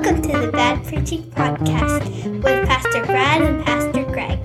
Welcome 0.00 0.22
to 0.22 0.38
the 0.38 0.50
Bad 0.50 0.82
Preaching 0.86 1.24
Podcast 1.24 2.42
with 2.42 2.66
Pastor 2.66 3.04
Brad 3.04 3.42
and 3.42 3.62
Pastor 3.62 4.02
Greg. 4.04 4.38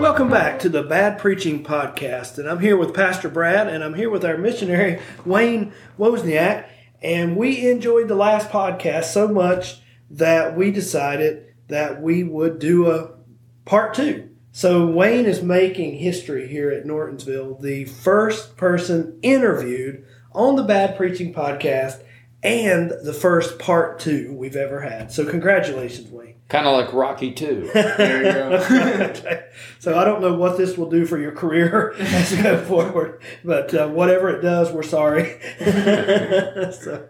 Welcome 0.00 0.30
back 0.30 0.60
to 0.60 0.68
the 0.68 0.84
Bad 0.84 1.18
Preaching 1.18 1.64
Podcast. 1.64 2.38
And 2.38 2.48
I'm 2.48 2.60
here 2.60 2.76
with 2.76 2.94
Pastor 2.94 3.28
Brad 3.28 3.66
and 3.66 3.82
I'm 3.82 3.94
here 3.94 4.08
with 4.08 4.24
our 4.24 4.38
missionary, 4.38 5.00
Wayne 5.24 5.72
Wozniak. 5.98 6.68
And 7.02 7.36
we 7.36 7.68
enjoyed 7.68 8.06
the 8.06 8.14
last 8.14 8.50
podcast 8.50 9.06
so 9.06 9.26
much 9.26 9.80
that 10.08 10.56
we 10.56 10.70
decided 10.70 11.54
that 11.66 12.00
we 12.00 12.22
would 12.22 12.60
do 12.60 12.88
a 12.88 13.16
part 13.64 13.94
two. 13.94 14.30
So 14.52 14.86
Wayne 14.86 15.26
is 15.26 15.42
making 15.42 15.96
history 15.96 16.46
here 16.46 16.70
at 16.70 16.86
Nortonsville, 16.86 17.60
the 17.60 17.86
first 17.86 18.56
person 18.56 19.18
interviewed 19.22 20.04
on 20.30 20.54
the 20.54 20.62
Bad 20.62 20.96
Preaching 20.96 21.34
Podcast 21.34 22.04
and 22.46 22.92
the 23.02 23.12
first 23.12 23.58
part 23.58 23.98
two 23.98 24.32
we've 24.32 24.56
ever 24.56 24.80
had. 24.80 25.10
So 25.10 25.28
congratulations, 25.28 26.10
Wayne. 26.10 26.36
Kind 26.48 26.66
of 26.66 26.74
like 26.74 26.92
Rocky 26.92 27.32
too. 27.32 27.68
There 27.74 28.24
you 28.24 28.32
go. 28.32 29.42
so 29.80 29.98
I 29.98 30.04
don't 30.04 30.20
know 30.20 30.34
what 30.34 30.56
this 30.56 30.78
will 30.78 30.88
do 30.88 31.06
for 31.06 31.18
your 31.18 31.32
career 31.32 31.94
as 31.98 32.32
you 32.32 32.42
go 32.42 32.62
forward, 32.64 33.20
but 33.44 33.74
uh, 33.74 33.88
whatever 33.88 34.28
it 34.30 34.42
does, 34.42 34.70
we're 34.70 34.84
sorry. 34.84 35.40
so, 35.60 37.08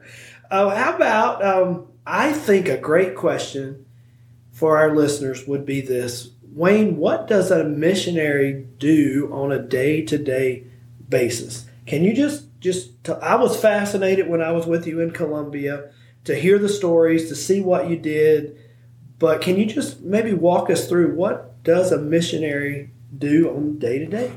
uh, 0.51 0.75
how 0.75 0.97
about 0.97 1.45
um, 1.45 1.89
I 2.07 2.33
think 2.33 2.69
a 2.69 2.79
great 2.79 3.15
question 3.15 3.85
for 4.53 4.79
our 4.79 4.95
listeners 4.95 5.47
would 5.47 5.67
be 5.67 5.83
this 5.83 6.31
Wayne, 6.51 6.97
what 6.97 7.29
does 7.29 7.51
a 7.51 7.65
missionary 7.65 8.67
do 8.79 9.29
on 9.31 9.53
a 9.53 9.59
day 9.59 10.01
to 10.07 10.17
day 10.17 10.65
basis? 11.07 11.67
Can 11.85 12.03
you 12.03 12.15
just 12.15 12.46
just 12.67 13.05
t- 13.05 13.13
I 13.23 13.37
was 13.37 13.59
fascinated 13.59 14.29
when 14.29 14.43
I 14.43 14.53
was 14.53 14.67
with 14.67 14.87
you 14.87 15.01
in 15.01 15.13
Colombia 15.13 15.91
to 16.25 16.35
hear 16.35 16.59
the 16.59 16.69
stories, 16.69 17.29
to 17.29 17.35
see 17.37 17.61
what 17.61 17.89
you 17.89 17.97
did. 17.97 18.59
But 19.19 19.41
can 19.41 19.57
you 19.57 19.67
just 19.67 20.03
maybe 20.03 20.35
walk 20.35 20.69
us 20.69 20.89
through 20.89 21.15
what 21.15 21.63
does 21.63 21.93
a 21.93 21.99
missionary 21.99 22.91
do 23.17 23.49
on 23.51 23.79
day 23.79 23.99
to 24.01 24.07
day? 24.07 24.33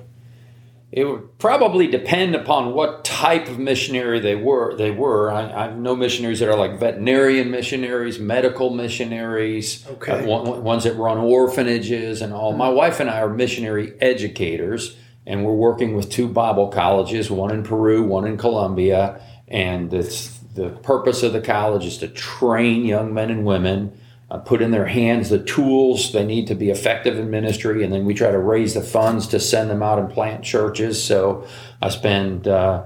It 0.91 1.03
would 1.05 1.37
probably 1.37 1.85
depend 1.87 2.33
upon 2.35 2.73
what 2.73 3.03
type 3.05 3.47
of 3.47 3.59
missionary 3.59 4.19
they 4.19 4.35
were. 4.35 4.75
They 4.75 4.89
were. 4.89 5.29
I, 5.31 5.41
I 5.67 5.73
know 5.75 5.95
missionaries 5.95 6.39
that 6.39 6.49
are 6.49 6.57
like 6.57 6.79
veterinarian 6.79 7.51
missionaries, 7.51 8.17
medical 8.19 8.69
missionaries, 8.71 9.85
Okay. 9.87 10.11
uh, 10.23 10.25
one- 10.25 10.63
ones 10.63 10.83
that 10.85 10.95
run 10.95 11.17
orphanages 11.17 12.21
and 12.21 12.33
all. 12.33 12.53
My 12.53 12.69
wife 12.69 12.99
and 12.99 13.09
I 13.09 13.21
are 13.21 13.29
missionary 13.29 13.93
educators, 14.01 14.95
and 15.29 15.45
we're 15.45 15.53
working 15.53 15.95
with 15.95 16.09
two 16.09 16.27
Bible 16.27 16.69
colleges, 16.69 17.29
one 17.29 17.51
in 17.51 17.61
Peru, 17.61 18.01
one 18.01 18.25
in 18.25 18.35
Colombia. 18.35 19.21
And 19.47 19.91
the 19.91 20.69
purpose 20.81 21.21
of 21.21 21.33
the 21.33 21.39
college 21.39 21.85
is 21.85 21.99
to 21.99 22.07
train 22.07 22.83
young 22.83 23.13
men 23.13 23.29
and 23.29 23.45
women 23.45 23.95
uh, 24.31 24.39
put 24.39 24.59
in 24.59 24.71
their 24.71 24.87
hands 24.87 25.29
the 25.29 25.43
tools 25.43 26.11
they 26.13 26.25
need 26.25 26.47
to 26.47 26.55
be 26.55 26.71
effective 26.71 27.17
in 27.17 27.29
ministry, 27.29 27.83
and 27.83 27.93
then 27.93 28.05
we 28.05 28.15
try 28.15 28.31
to 28.31 28.39
raise 28.39 28.73
the 28.73 28.81
funds 28.81 29.27
to 29.27 29.39
send 29.39 29.69
them 29.69 29.83
out 29.83 29.99
and 29.99 30.09
plant 30.09 30.43
churches. 30.43 31.03
So 31.03 31.47
I 31.79 31.89
spend 31.89 32.47
uh, 32.47 32.85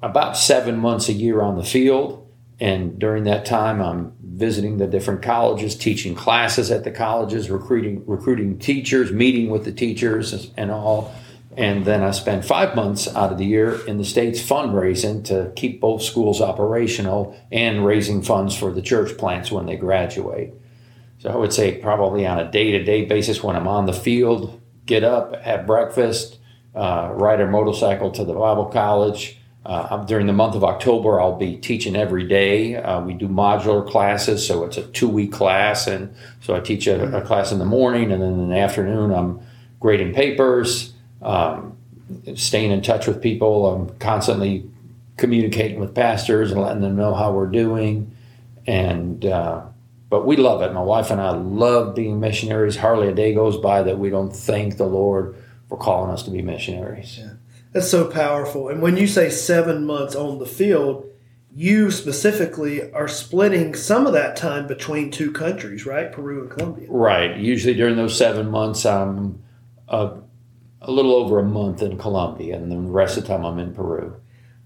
about 0.00 0.36
seven 0.36 0.78
months 0.78 1.08
a 1.08 1.12
year 1.12 1.42
on 1.42 1.56
the 1.56 1.64
field, 1.64 2.28
and 2.60 2.98
during 3.00 3.24
that 3.24 3.44
time, 3.44 3.80
I'm 3.80 4.12
visiting 4.20 4.78
the 4.78 4.86
different 4.86 5.22
colleges, 5.22 5.74
teaching 5.76 6.14
classes 6.14 6.70
at 6.70 6.84
the 6.84 6.92
colleges, 6.92 7.50
recruiting 7.50 8.04
recruiting 8.06 8.58
teachers, 8.60 9.10
meeting 9.10 9.50
with 9.50 9.64
the 9.64 9.72
teachers, 9.72 10.52
and 10.56 10.70
all. 10.70 11.12
And 11.56 11.84
then 11.84 12.02
I 12.02 12.10
spend 12.10 12.44
five 12.44 12.76
months 12.76 13.08
out 13.08 13.32
of 13.32 13.38
the 13.38 13.46
year 13.46 13.84
in 13.86 13.96
the 13.96 14.04
States 14.04 14.40
fundraising 14.40 15.24
to 15.24 15.50
keep 15.56 15.80
both 15.80 16.02
schools 16.02 16.40
operational 16.40 17.36
and 17.50 17.84
raising 17.84 18.22
funds 18.22 18.54
for 18.54 18.70
the 18.70 18.82
church 18.82 19.16
plants 19.16 19.50
when 19.50 19.66
they 19.66 19.76
graduate. 19.76 20.52
So 21.18 21.30
I 21.30 21.36
would 21.36 21.52
say 21.52 21.78
probably 21.78 22.26
on 22.26 22.38
a 22.38 22.50
day 22.50 22.72
to 22.72 22.84
day 22.84 23.06
basis 23.06 23.42
when 23.42 23.56
I'm 23.56 23.66
on 23.66 23.86
the 23.86 23.92
field, 23.92 24.60
get 24.86 25.02
up, 25.02 25.40
have 25.40 25.66
breakfast, 25.66 26.38
uh, 26.74 27.10
ride 27.14 27.40
a 27.40 27.46
motorcycle 27.46 28.10
to 28.12 28.24
the 28.24 28.34
Bible 28.34 28.66
college. 28.66 29.36
Uh, 29.66 30.04
during 30.04 30.26
the 30.26 30.32
month 30.32 30.54
of 30.54 30.64
October, 30.64 31.20
I'll 31.20 31.36
be 31.36 31.56
teaching 31.56 31.96
every 31.96 32.26
day. 32.26 32.76
Uh, 32.76 33.02
we 33.02 33.14
do 33.14 33.28
modular 33.28 33.86
classes, 33.86 34.46
so 34.46 34.64
it's 34.64 34.76
a 34.76 34.82
two 34.82 35.08
week 35.08 35.32
class. 35.32 35.86
And 35.86 36.14
so 36.40 36.54
I 36.54 36.60
teach 36.60 36.86
a, 36.86 37.16
a 37.16 37.22
class 37.22 37.52
in 37.52 37.58
the 37.58 37.64
morning, 37.64 38.12
and 38.12 38.22
then 38.22 38.34
in 38.34 38.48
the 38.48 38.58
afternoon, 38.58 39.12
I'm 39.12 39.40
grading 39.80 40.14
papers 40.14 40.94
um, 41.22 41.76
staying 42.34 42.70
in 42.70 42.82
touch 42.82 43.06
with 43.06 43.22
people. 43.22 43.66
I'm 43.66 43.98
constantly 43.98 44.68
communicating 45.16 45.80
with 45.80 45.94
pastors 45.94 46.52
and 46.52 46.60
letting 46.60 46.82
them 46.82 46.96
know 46.96 47.14
how 47.14 47.32
we're 47.32 47.46
doing. 47.46 48.14
And 48.66 49.24
uh, 49.24 49.62
but 50.10 50.26
we 50.26 50.36
love 50.36 50.62
it. 50.62 50.72
My 50.72 50.82
wife 50.82 51.10
and 51.10 51.20
I 51.20 51.30
love 51.30 51.94
being 51.94 52.20
missionaries. 52.20 52.76
Hardly 52.76 53.08
a 53.08 53.14
day 53.14 53.34
goes 53.34 53.58
by 53.58 53.82
that 53.82 53.98
we 53.98 54.10
don't 54.10 54.34
thank 54.34 54.76
the 54.76 54.86
Lord 54.86 55.36
for 55.68 55.76
calling 55.76 56.10
us 56.10 56.22
to 56.22 56.30
be 56.30 56.40
missionaries. 56.40 57.20
That's 57.72 57.90
so 57.90 58.06
powerful. 58.06 58.68
And 58.68 58.80
when 58.80 58.96
you 58.96 59.06
say 59.06 59.28
seven 59.28 59.84
months 59.84 60.16
on 60.16 60.38
the 60.38 60.46
field, 60.46 61.04
you 61.54 61.90
specifically 61.90 62.90
are 62.92 63.08
splitting 63.08 63.74
some 63.74 64.06
of 64.06 64.12
that 64.14 64.36
time 64.36 64.66
between 64.66 65.10
two 65.10 65.32
countries, 65.32 65.84
right? 65.84 66.10
Peru 66.10 66.42
and 66.42 66.50
Colombia. 66.50 66.86
Right. 66.88 67.36
Usually 67.36 67.74
during 67.74 67.96
those 67.96 68.16
seven 68.16 68.50
months, 68.50 68.86
I'm 68.86 69.42
a, 69.88 70.12
a 70.80 70.90
little 70.90 71.14
over 71.14 71.38
a 71.38 71.44
month 71.44 71.82
in 71.82 71.98
Colombia, 71.98 72.56
and 72.56 72.70
then 72.70 72.84
the 72.84 72.90
rest 72.90 73.16
of 73.16 73.24
the 73.24 73.28
time 73.28 73.44
I'm 73.44 73.58
in 73.58 73.74
Peru. 73.74 74.16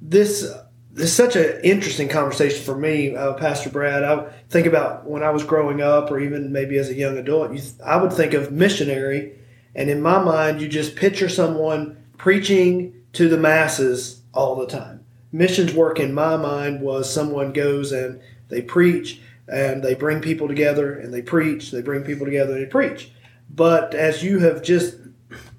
This 0.00 0.46
this 0.94 1.06
is 1.06 1.16
such 1.16 1.36
an 1.36 1.58
interesting 1.64 2.08
conversation 2.08 2.62
for 2.62 2.76
me, 2.76 3.16
uh, 3.16 3.32
Pastor 3.34 3.70
Brad. 3.70 4.04
I 4.04 4.30
think 4.50 4.66
about 4.66 5.08
when 5.08 5.22
I 5.22 5.30
was 5.30 5.42
growing 5.42 5.80
up, 5.80 6.10
or 6.10 6.20
even 6.20 6.52
maybe 6.52 6.76
as 6.76 6.90
a 6.90 6.94
young 6.94 7.16
adult. 7.16 7.54
You, 7.54 7.62
I 7.84 7.96
would 7.96 8.12
think 8.12 8.34
of 8.34 8.52
missionary, 8.52 9.32
and 9.74 9.88
in 9.88 10.02
my 10.02 10.22
mind, 10.22 10.60
you 10.60 10.68
just 10.68 10.96
picture 10.96 11.30
someone 11.30 11.96
preaching 12.18 12.94
to 13.14 13.28
the 13.28 13.38
masses 13.38 14.22
all 14.34 14.56
the 14.56 14.66
time. 14.66 15.04
Missions 15.32 15.72
work 15.72 15.98
in 15.98 16.12
my 16.12 16.36
mind 16.36 16.82
was 16.82 17.12
someone 17.12 17.52
goes 17.52 17.90
and 17.90 18.20
they 18.48 18.60
preach 18.60 19.20
and 19.48 19.82
they 19.82 19.94
bring 19.94 20.20
people 20.20 20.46
together 20.46 20.94
and 20.94 21.12
they 21.12 21.22
preach, 21.22 21.70
they 21.70 21.82
bring 21.82 22.04
people 22.04 22.26
together 22.26 22.52
and 22.52 22.62
they 22.62 22.70
preach. 22.70 23.10
But 23.50 23.94
as 23.94 24.22
you 24.22 24.38
have 24.40 24.62
just 24.62 24.96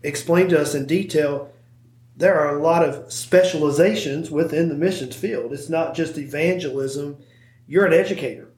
explained 0.03 0.49
to 0.51 0.59
us 0.59 0.75
in 0.75 0.85
detail, 0.85 1.51
there 2.15 2.39
are 2.39 2.55
a 2.55 2.61
lot 2.61 2.87
of 2.87 3.11
specializations 3.11 4.29
within 4.29 4.69
the 4.69 4.75
missions 4.75 5.15
field. 5.15 5.53
It's 5.53 5.69
not 5.69 5.95
just 5.95 6.17
evangelism. 6.17 7.17
You're 7.67 7.85
an 7.85 7.93
educator. 7.93 8.49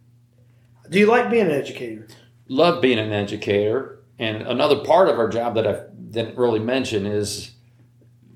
Do 0.89 0.99
you 0.99 1.07
like 1.07 1.29
being 1.29 1.45
an 1.45 1.51
educator? 1.51 2.07
Love 2.47 2.81
being 2.81 2.99
an 2.99 3.11
educator, 3.11 4.03
and 4.19 4.43
another 4.43 4.83
part 4.83 5.09
of 5.09 5.17
our 5.17 5.29
job 5.29 5.55
that 5.55 5.67
I 5.67 5.85
didn't 6.11 6.37
really 6.37 6.59
mention 6.59 7.05
is 7.05 7.51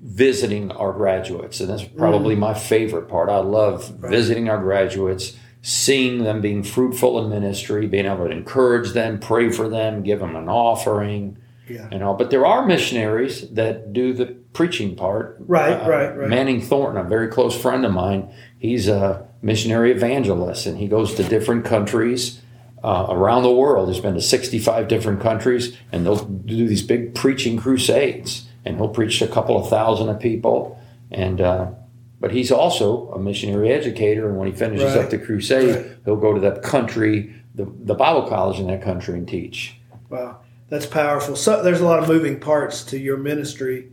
visiting 0.02 0.72
our 0.72 0.92
graduates, 0.92 1.60
and 1.60 1.70
that's 1.70 1.84
probably 1.84 2.34
mm. 2.34 2.40
my 2.40 2.54
favorite 2.54 3.08
part. 3.08 3.28
I 3.28 3.38
love 3.38 3.88
visiting 4.00 4.48
our 4.48 4.58
graduates, 4.58 5.36
seeing 5.62 6.24
them 6.24 6.40
being 6.40 6.62
fruitful 6.62 7.22
in 7.22 7.30
ministry, 7.30 7.86
being 7.86 8.06
able 8.06 8.26
to 8.26 8.30
encourage 8.30 8.92
them, 8.92 9.20
pray 9.20 9.50
for 9.50 9.68
them, 9.68 10.02
give 10.02 10.18
them 10.18 10.34
an 10.34 10.48
offering. 10.48 11.36
Yeah. 11.70 11.88
You 11.92 11.98
know, 11.98 12.14
but 12.14 12.30
there 12.30 12.44
are 12.44 12.66
missionaries 12.66 13.48
that 13.52 13.92
do 13.92 14.12
the 14.12 14.26
preaching 14.52 14.96
part. 14.96 15.36
Right, 15.40 15.72
Uh, 15.72 15.88
right, 15.88 16.16
right. 16.16 16.28
Manning 16.28 16.60
Thornton, 16.60 17.04
a 17.04 17.08
very 17.08 17.28
close 17.28 17.56
friend 17.60 17.84
of 17.86 17.92
mine, 17.92 18.32
he's 18.58 18.88
a 18.88 19.26
missionary 19.42 19.92
evangelist, 19.92 20.66
and 20.66 20.76
he 20.78 20.88
goes 20.88 21.14
to 21.14 21.22
different 21.22 21.64
countries 21.64 22.40
uh, 22.82 23.06
around 23.10 23.42
the 23.42 23.52
world. 23.52 23.88
He's 23.88 24.00
been 24.02 24.14
to 24.14 24.20
65 24.20 24.88
different 24.88 25.20
countries, 25.20 25.76
and 25.92 26.04
they'll 26.04 26.24
do 26.24 26.66
these 26.66 26.82
big 26.82 27.14
preaching 27.14 27.56
crusades, 27.56 28.46
and 28.64 28.76
he'll 28.76 28.88
preach 28.88 29.18
to 29.20 29.24
a 29.26 29.28
couple 29.28 29.56
of 29.56 29.68
thousand 29.68 30.08
of 30.08 30.18
people. 30.18 30.78
And 31.10 31.40
uh, 31.40 31.70
but 32.20 32.32
he's 32.32 32.50
also 32.52 33.10
a 33.12 33.18
missionary 33.18 33.70
educator, 33.70 34.28
and 34.28 34.38
when 34.38 34.48
he 34.48 34.54
finishes 34.54 34.94
Right, 34.94 35.04
up 35.04 35.10
the 35.10 35.18
crusade, 35.18 35.74
right. 35.76 35.86
he'll 36.04 36.16
go 36.16 36.34
to 36.34 36.40
that 36.40 36.62
country, 36.62 37.34
the, 37.54 37.64
the 37.84 37.94
Bible 37.94 38.28
college 38.28 38.58
in 38.60 38.66
that 38.66 38.82
country, 38.82 39.14
and 39.14 39.26
teach. 39.26 39.76
Wow, 40.10 40.40
that's 40.70 40.86
powerful. 40.86 41.36
So 41.36 41.62
there's 41.62 41.80
a 41.80 41.84
lot 41.84 41.98
of 41.98 42.08
moving 42.08 42.40
parts 42.40 42.84
to 42.84 42.98
your 42.98 43.16
ministry, 43.16 43.92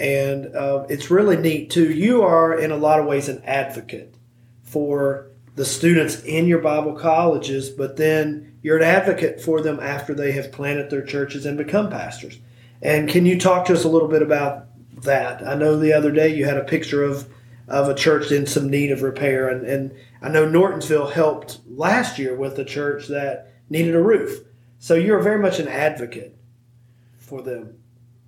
and 0.00 0.46
uh, 0.56 0.86
it's 0.88 1.10
really 1.10 1.36
neat 1.36 1.70
too. 1.70 1.92
You 1.92 2.22
are 2.22 2.58
in 2.58 2.72
a 2.72 2.76
lot 2.76 2.98
of 2.98 3.06
ways 3.06 3.28
an 3.28 3.42
advocate 3.44 4.16
for 4.62 5.30
the 5.54 5.64
students 5.64 6.22
in 6.24 6.46
your 6.46 6.58
Bible 6.58 6.94
colleges, 6.94 7.70
but 7.70 7.96
then 7.96 8.58
you're 8.62 8.78
an 8.78 8.82
advocate 8.82 9.40
for 9.40 9.60
them 9.60 9.78
after 9.78 10.14
they 10.14 10.32
have 10.32 10.50
planted 10.50 10.90
their 10.90 11.04
churches 11.04 11.46
and 11.46 11.56
become 11.56 11.90
pastors. 11.90 12.38
And 12.82 13.08
can 13.08 13.26
you 13.26 13.38
talk 13.38 13.66
to 13.66 13.74
us 13.74 13.84
a 13.84 13.88
little 13.88 14.08
bit 14.08 14.22
about 14.22 14.66
that? 15.02 15.46
I 15.46 15.54
know 15.54 15.78
the 15.78 15.92
other 15.92 16.10
day 16.10 16.34
you 16.34 16.46
had 16.46 16.56
a 16.56 16.64
picture 16.64 17.04
of 17.04 17.28
of 17.66 17.88
a 17.88 17.94
church 17.94 18.30
in 18.30 18.46
some 18.46 18.68
need 18.68 18.92
of 18.92 19.00
repair, 19.00 19.48
and, 19.48 19.66
and 19.66 19.94
I 20.20 20.28
know 20.28 20.46
Nortonsville 20.46 21.12
helped 21.12 21.60
last 21.66 22.18
year 22.18 22.34
with 22.36 22.58
a 22.58 22.64
church 22.64 23.08
that 23.08 23.54
needed 23.70 23.94
a 23.94 24.02
roof. 24.02 24.40
So 24.84 24.96
you're 24.96 25.20
very 25.20 25.38
much 25.38 25.60
an 25.60 25.66
advocate 25.66 26.36
for 27.16 27.40
them. 27.40 27.78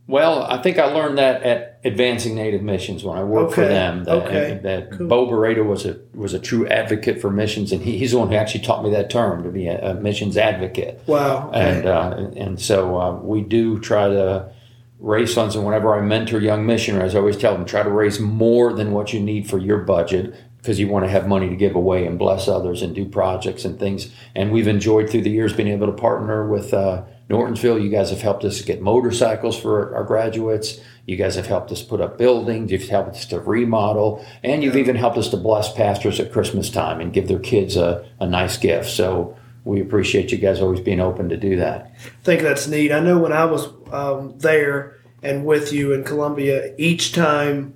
Well, 0.06 0.42
I 0.42 0.56
think 0.62 0.78
I 0.78 0.86
learned 0.86 1.18
that 1.18 1.42
at 1.42 1.80
Advancing 1.84 2.34
Native 2.34 2.62
Missions 2.62 3.04
when 3.04 3.18
I 3.18 3.24
worked 3.24 3.52
for 3.52 3.66
them. 3.66 4.04
That, 4.04 4.24
okay, 4.24 4.60
that 4.62 4.92
cool. 4.92 5.06
Bo 5.06 5.26
Barreto 5.26 5.64
was 5.64 5.84
a 5.84 6.00
was 6.14 6.32
a 6.32 6.38
true 6.38 6.66
advocate 6.66 7.20
for 7.20 7.28
missions, 7.28 7.72
and 7.72 7.82
he, 7.82 7.98
he's 7.98 8.12
the 8.12 8.18
one 8.18 8.30
who 8.30 8.36
actually 8.36 8.64
taught 8.64 8.82
me 8.82 8.90
that 8.92 9.10
term 9.10 9.42
to 9.42 9.50
be 9.50 9.66
a, 9.66 9.90
a 9.90 9.94
missions 9.96 10.38
advocate. 10.38 11.02
Wow. 11.06 11.50
okay. 11.50 11.60
And 11.60 11.86
uh, 11.86 12.30
and 12.36 12.58
so 12.58 12.98
uh, 12.98 13.16
we 13.16 13.42
do 13.42 13.78
try 13.78 14.08
to 14.08 14.50
raise 14.98 15.34
funds. 15.34 15.56
And 15.56 15.66
whenever 15.66 15.94
I 15.94 16.00
mentor 16.00 16.40
young 16.40 16.64
missionaries, 16.64 17.14
I 17.14 17.18
always 17.18 17.36
tell 17.36 17.52
them 17.52 17.66
try 17.66 17.82
to 17.82 17.90
raise 17.90 18.18
more 18.18 18.72
than 18.72 18.92
what 18.92 19.12
you 19.12 19.20
need 19.20 19.46
for 19.46 19.58
your 19.58 19.80
budget 19.80 20.34
because 20.66 20.80
you 20.80 20.88
want 20.88 21.04
to 21.04 21.10
have 21.10 21.28
money 21.28 21.48
to 21.48 21.54
give 21.54 21.76
away 21.76 22.04
and 22.04 22.18
bless 22.18 22.48
others 22.48 22.82
and 22.82 22.92
do 22.92 23.04
projects 23.04 23.64
and 23.64 23.78
things. 23.78 24.10
And 24.34 24.50
we've 24.50 24.66
enjoyed 24.66 25.08
through 25.08 25.22
the 25.22 25.30
years 25.30 25.52
being 25.52 25.68
able 25.68 25.86
to 25.86 25.92
partner 25.92 26.44
with 26.44 26.74
uh, 26.74 27.04
Nortonsville. 27.30 27.80
You 27.80 27.88
guys 27.88 28.10
have 28.10 28.20
helped 28.20 28.42
us 28.42 28.60
get 28.62 28.82
motorcycles 28.82 29.56
for 29.56 29.94
our 29.94 30.02
graduates. 30.02 30.80
You 31.06 31.14
guys 31.14 31.36
have 31.36 31.46
helped 31.46 31.70
us 31.70 31.84
put 31.84 32.00
up 32.00 32.18
buildings. 32.18 32.72
You've 32.72 32.88
helped 32.88 33.10
us 33.10 33.26
to 33.26 33.38
remodel, 33.38 34.26
and 34.42 34.64
you've 34.64 34.76
even 34.76 34.96
helped 34.96 35.18
us 35.18 35.28
to 35.28 35.36
bless 35.36 35.72
pastors 35.72 36.18
at 36.18 36.32
Christmas 36.32 36.68
time 36.68 37.00
and 37.00 37.12
give 37.12 37.28
their 37.28 37.38
kids 37.38 37.76
a, 37.76 38.04
a 38.18 38.26
nice 38.26 38.56
gift. 38.56 38.90
So 38.90 39.36
we 39.62 39.80
appreciate 39.80 40.32
you 40.32 40.38
guys 40.38 40.60
always 40.60 40.80
being 40.80 40.98
open 40.98 41.28
to 41.28 41.36
do 41.36 41.54
that. 41.56 41.92
I 42.04 42.24
think 42.24 42.42
that's 42.42 42.66
neat. 42.66 42.90
I 42.90 42.98
know 42.98 43.20
when 43.20 43.32
I 43.32 43.44
was 43.44 43.68
um, 43.92 44.36
there 44.38 44.96
and 45.22 45.46
with 45.46 45.72
you 45.72 45.92
in 45.92 46.02
Colombia, 46.02 46.74
each 46.76 47.12
time 47.12 47.75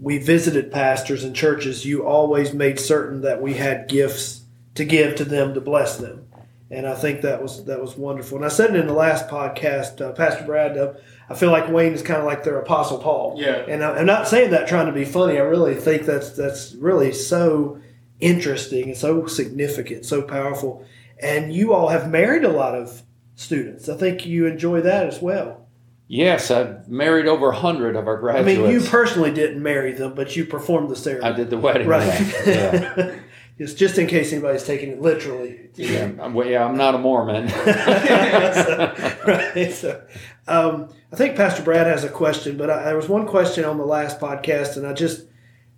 we 0.00 0.18
visited 0.18 0.72
pastors 0.72 1.24
and 1.24 1.36
churches, 1.36 1.84
you 1.84 2.06
always 2.06 2.54
made 2.54 2.80
certain 2.80 3.20
that 3.20 3.42
we 3.42 3.54
had 3.54 3.88
gifts 3.88 4.42
to 4.74 4.84
give 4.84 5.16
to 5.16 5.24
them 5.24 5.54
to 5.54 5.60
bless 5.60 5.98
them. 5.98 6.26
And 6.70 6.86
I 6.86 6.94
think 6.94 7.22
that 7.22 7.42
was 7.42 7.64
that 7.64 7.80
was 7.80 7.96
wonderful. 7.96 8.38
And 8.38 8.44
I 8.44 8.48
said 8.48 8.70
it 8.70 8.80
in 8.80 8.86
the 8.86 8.92
last 8.92 9.28
podcast, 9.28 10.00
uh, 10.00 10.12
Pastor 10.12 10.44
Brad. 10.44 10.78
Uh, 10.78 10.94
I 11.28 11.34
feel 11.34 11.50
like 11.50 11.68
Wayne 11.68 11.92
is 11.92 12.02
kind 12.02 12.20
of 12.20 12.26
like 12.26 12.44
their 12.44 12.60
Apostle 12.60 12.98
Paul. 12.98 13.34
Yeah. 13.38 13.64
And 13.68 13.82
I, 13.82 13.98
I'm 13.98 14.06
not 14.06 14.28
saying 14.28 14.52
that 14.52 14.68
trying 14.68 14.86
to 14.86 14.92
be 14.92 15.04
funny. 15.04 15.36
I 15.36 15.42
really 15.42 15.74
think 15.74 16.02
that's 16.02 16.30
that's 16.30 16.74
really 16.74 17.12
so 17.12 17.80
interesting 18.20 18.84
and 18.84 18.96
so 18.96 19.26
significant, 19.26 20.06
so 20.06 20.22
powerful. 20.22 20.86
And 21.18 21.52
you 21.52 21.74
all 21.74 21.88
have 21.88 22.08
married 22.08 22.44
a 22.44 22.52
lot 22.52 22.76
of 22.76 23.02
students. 23.34 23.88
I 23.88 23.96
think 23.96 24.24
you 24.24 24.46
enjoy 24.46 24.80
that 24.82 25.06
as 25.06 25.20
well. 25.20 25.66
Yes, 26.12 26.50
I've 26.50 26.88
married 26.88 27.28
over 27.28 27.50
a 27.50 27.54
hundred 27.54 27.94
of 27.94 28.08
our 28.08 28.16
graduates. 28.16 28.58
I 28.58 28.62
mean, 28.62 28.72
you 28.72 28.80
personally 28.80 29.30
didn't 29.30 29.62
marry 29.62 29.92
them, 29.92 30.16
but 30.16 30.34
you 30.34 30.44
performed 30.44 30.90
the 30.90 30.96
ceremony. 30.96 31.32
I 31.32 31.36
did 31.36 31.50
the 31.50 31.56
wedding. 31.56 31.86
Right. 31.86 32.20
Yeah. 32.44 32.94
yeah. 32.96 33.20
just, 33.58 33.78
just 33.78 33.96
in 33.96 34.08
case 34.08 34.32
anybody's 34.32 34.64
taking 34.64 34.90
it 34.90 35.00
literally. 35.00 35.70
Yeah, 35.76 36.10
I'm, 36.20 36.34
well, 36.34 36.48
yeah, 36.48 36.64
I'm 36.64 36.76
not 36.76 36.96
a 36.96 36.98
Mormon. 36.98 37.48
so, 37.48 39.14
right. 39.28 39.72
So, 39.72 40.04
um, 40.48 40.92
I 41.12 41.16
think 41.16 41.36
Pastor 41.36 41.62
Brad 41.62 41.86
has 41.86 42.02
a 42.02 42.08
question, 42.08 42.56
but 42.56 42.70
I, 42.70 42.82
there 42.86 42.96
was 42.96 43.08
one 43.08 43.28
question 43.28 43.64
on 43.64 43.78
the 43.78 43.86
last 43.86 44.18
podcast, 44.18 44.76
and 44.76 44.88
I 44.88 44.94
just 44.94 45.26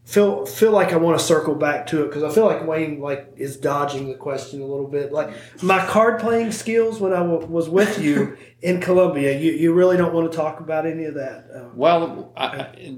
feel 0.04 0.44
feel 0.46 0.72
like 0.72 0.92
I 0.92 0.96
want 0.96 1.18
to 1.18 1.24
circle 1.24 1.54
back 1.54 1.86
to 1.88 2.02
it 2.04 2.08
because 2.08 2.22
I 2.24 2.30
feel 2.30 2.44
like 2.44 2.66
Wayne 2.66 3.00
like 3.00 3.32
is 3.36 3.56
dodging 3.56 4.08
the 4.08 4.14
question 4.14 4.60
a 4.60 4.66
little 4.66 4.88
bit. 4.88 5.12
Like 5.12 5.32
my 5.62 5.84
card 5.86 6.20
playing 6.20 6.52
skills 6.52 7.00
when 7.00 7.12
I 7.12 7.20
w- 7.20 7.46
was 7.46 7.68
with 7.68 8.00
you 8.00 8.36
in 8.62 8.80
Colombia, 8.80 9.38
you, 9.38 9.52
you 9.52 9.72
really 9.72 9.96
don't 9.96 10.12
want 10.12 10.30
to 10.30 10.36
talk 10.36 10.60
about 10.60 10.86
any 10.86 11.04
of 11.04 11.14
that. 11.14 11.46
Um, 11.54 11.76
well, 11.76 12.32
I, 12.36 12.46
I- 12.46 12.88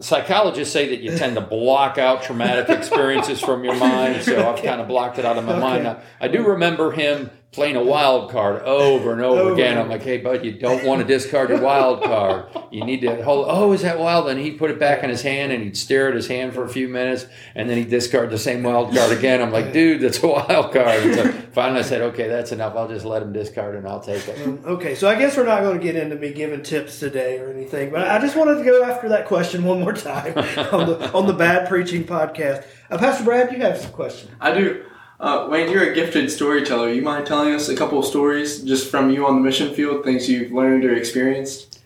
psychologists 0.00 0.72
say 0.72 0.88
that 0.88 1.00
you 1.00 1.16
tend 1.16 1.34
to 1.36 1.42
block 1.42 1.98
out 1.98 2.22
traumatic 2.22 2.70
experiences 2.70 3.40
from 3.40 3.64
your 3.64 3.74
mind, 3.76 4.22
so 4.22 4.50
I've 4.50 4.62
kind 4.64 4.80
of 4.80 4.88
blocked 4.88 5.18
it 5.18 5.24
out 5.26 5.36
of 5.36 5.44
my 5.44 5.58
mind. 5.58 5.86
Okay. 5.86 5.98
Now, 5.98 6.04
I 6.20 6.28
do 6.28 6.42
remember 6.42 6.90
him 6.90 7.30
playing 7.52 7.74
a 7.74 7.82
wild 7.82 8.30
card 8.30 8.62
over 8.62 9.12
and 9.12 9.20
over 9.20 9.40
Over. 9.40 9.52
again. 9.54 9.76
I'm 9.76 9.88
like, 9.88 10.02
hey, 10.02 10.18
bud, 10.18 10.44
you 10.44 10.52
don't 10.52 10.84
want 10.84 11.00
to 11.00 11.06
discard 11.06 11.48
your 11.48 11.60
wild 11.60 12.00
card. 12.04 12.46
You 12.70 12.84
need 12.84 13.00
to 13.00 13.24
hold. 13.24 13.46
Oh, 13.48 13.72
is 13.72 13.82
that 13.82 13.98
wild? 13.98 14.28
And 14.28 14.38
he'd 14.38 14.56
put 14.56 14.70
it 14.70 14.78
back 14.78 15.02
in 15.02 15.10
his 15.10 15.22
hand, 15.22 15.50
and 15.50 15.64
he'd 15.64 15.76
stare 15.76 16.08
at 16.08 16.14
his 16.14 16.28
hand 16.28 16.54
for 16.54 16.62
a 16.64 16.68
few 16.68 16.86
minutes, 16.88 17.26
and 17.56 17.68
then 17.68 17.76
he'd 17.76 17.90
discard 17.90 18.30
the 18.30 18.38
same 18.38 18.62
wild 18.62 18.94
card 18.94 19.10
again. 19.16 19.42
I'm 19.42 19.50
like, 19.50 19.72
dude, 19.72 20.00
that's 20.00 20.22
a 20.22 20.28
wild 20.28 20.72
card. 20.72 21.02
And 21.02 21.14
so 21.16 21.32
finally, 21.52 21.80
I 21.80 21.82
said, 21.82 22.02
okay, 22.02 22.28
that's 22.28 22.52
enough. 22.52 22.76
I'll 22.76 22.86
just 22.86 23.04
let 23.04 23.20
him 23.22 23.32
discard, 23.32 23.74
and 23.74 23.86
I'll 23.88 24.00
take 24.00 24.28
it. 24.28 24.46
Um, 24.46 24.60
okay, 24.64 24.94
so 24.94 25.08
I 25.08 25.16
guess 25.16 25.36
we're 25.36 25.44
not 25.44 25.62
going 25.62 25.76
to 25.76 25.82
get 25.82 25.96
into 25.96 26.14
me 26.14 26.32
giving 26.32 26.62
tips 26.62 27.00
today 27.00 27.40
or 27.40 27.50
anything, 27.50 27.90
but 27.90 28.06
I 28.06 28.20
just 28.20 28.36
wanted 28.36 28.58
to 28.58 28.64
go 28.64 28.84
after 28.84 29.08
that 29.08 29.26
question 29.26 29.64
one 29.64 29.80
more 29.80 29.92
time 29.92 30.38
on 30.72 30.86
the 30.86 31.12
on 31.12 31.26
the 31.26 31.32
Bad 31.32 31.68
Preaching 31.68 32.04
podcast. 32.04 32.64
Uh, 32.88 32.98
Pastor 32.98 33.24
Brad, 33.24 33.50
you 33.52 33.58
have 33.58 33.78
some 33.78 33.90
questions. 33.90 34.30
I 34.40 34.54
do. 34.54 34.84
Uh, 35.20 35.46
Wayne, 35.50 35.70
you're 35.70 35.90
a 35.90 35.94
gifted 35.94 36.30
storyteller. 36.30 36.90
You 36.90 37.02
mind 37.02 37.26
telling 37.26 37.54
us 37.54 37.68
a 37.68 37.76
couple 37.76 37.98
of 37.98 38.06
stories 38.06 38.62
just 38.62 38.90
from 38.90 39.10
you 39.10 39.26
on 39.26 39.34
the 39.34 39.42
mission 39.42 39.74
field, 39.74 40.02
things 40.02 40.30
you've 40.30 40.50
learned 40.50 40.82
or 40.82 40.94
experienced? 40.94 41.78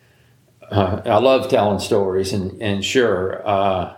Uh, 0.71 1.01
I 1.05 1.17
love 1.17 1.49
telling 1.49 1.79
stories, 1.79 2.31
and 2.31 2.59
and 2.61 2.83
sure, 2.83 3.45
uh, 3.47 3.95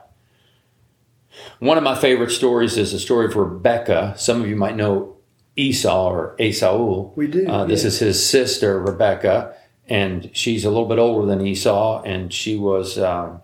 one 1.59 1.77
of 1.77 1.83
my 1.83 1.95
favorite 1.95 2.31
stories 2.31 2.77
is 2.77 2.91
the 2.91 2.99
story 2.99 3.27
of 3.27 3.35
Rebecca. 3.35 4.15
Some 4.17 4.41
of 4.41 4.49
you 4.49 4.55
might 4.55 4.75
know 4.75 5.15
Esau 5.55 6.09
or 6.09 6.35
Esau. 6.39 7.11
We 7.15 7.27
do, 7.27 7.47
Uh, 7.47 7.65
this 7.65 7.83
yeah. 7.83 7.87
is 7.87 7.99
his 7.99 8.25
sister 8.25 8.81
Rebecca, 8.81 9.53
and 9.87 10.31
she's 10.33 10.65
a 10.65 10.69
little 10.69 10.87
bit 10.87 10.97
older 10.97 11.27
than 11.27 11.45
Esau, 11.45 12.01
and 12.01 12.33
she 12.33 12.57
was 12.57 12.97
um, 12.97 13.41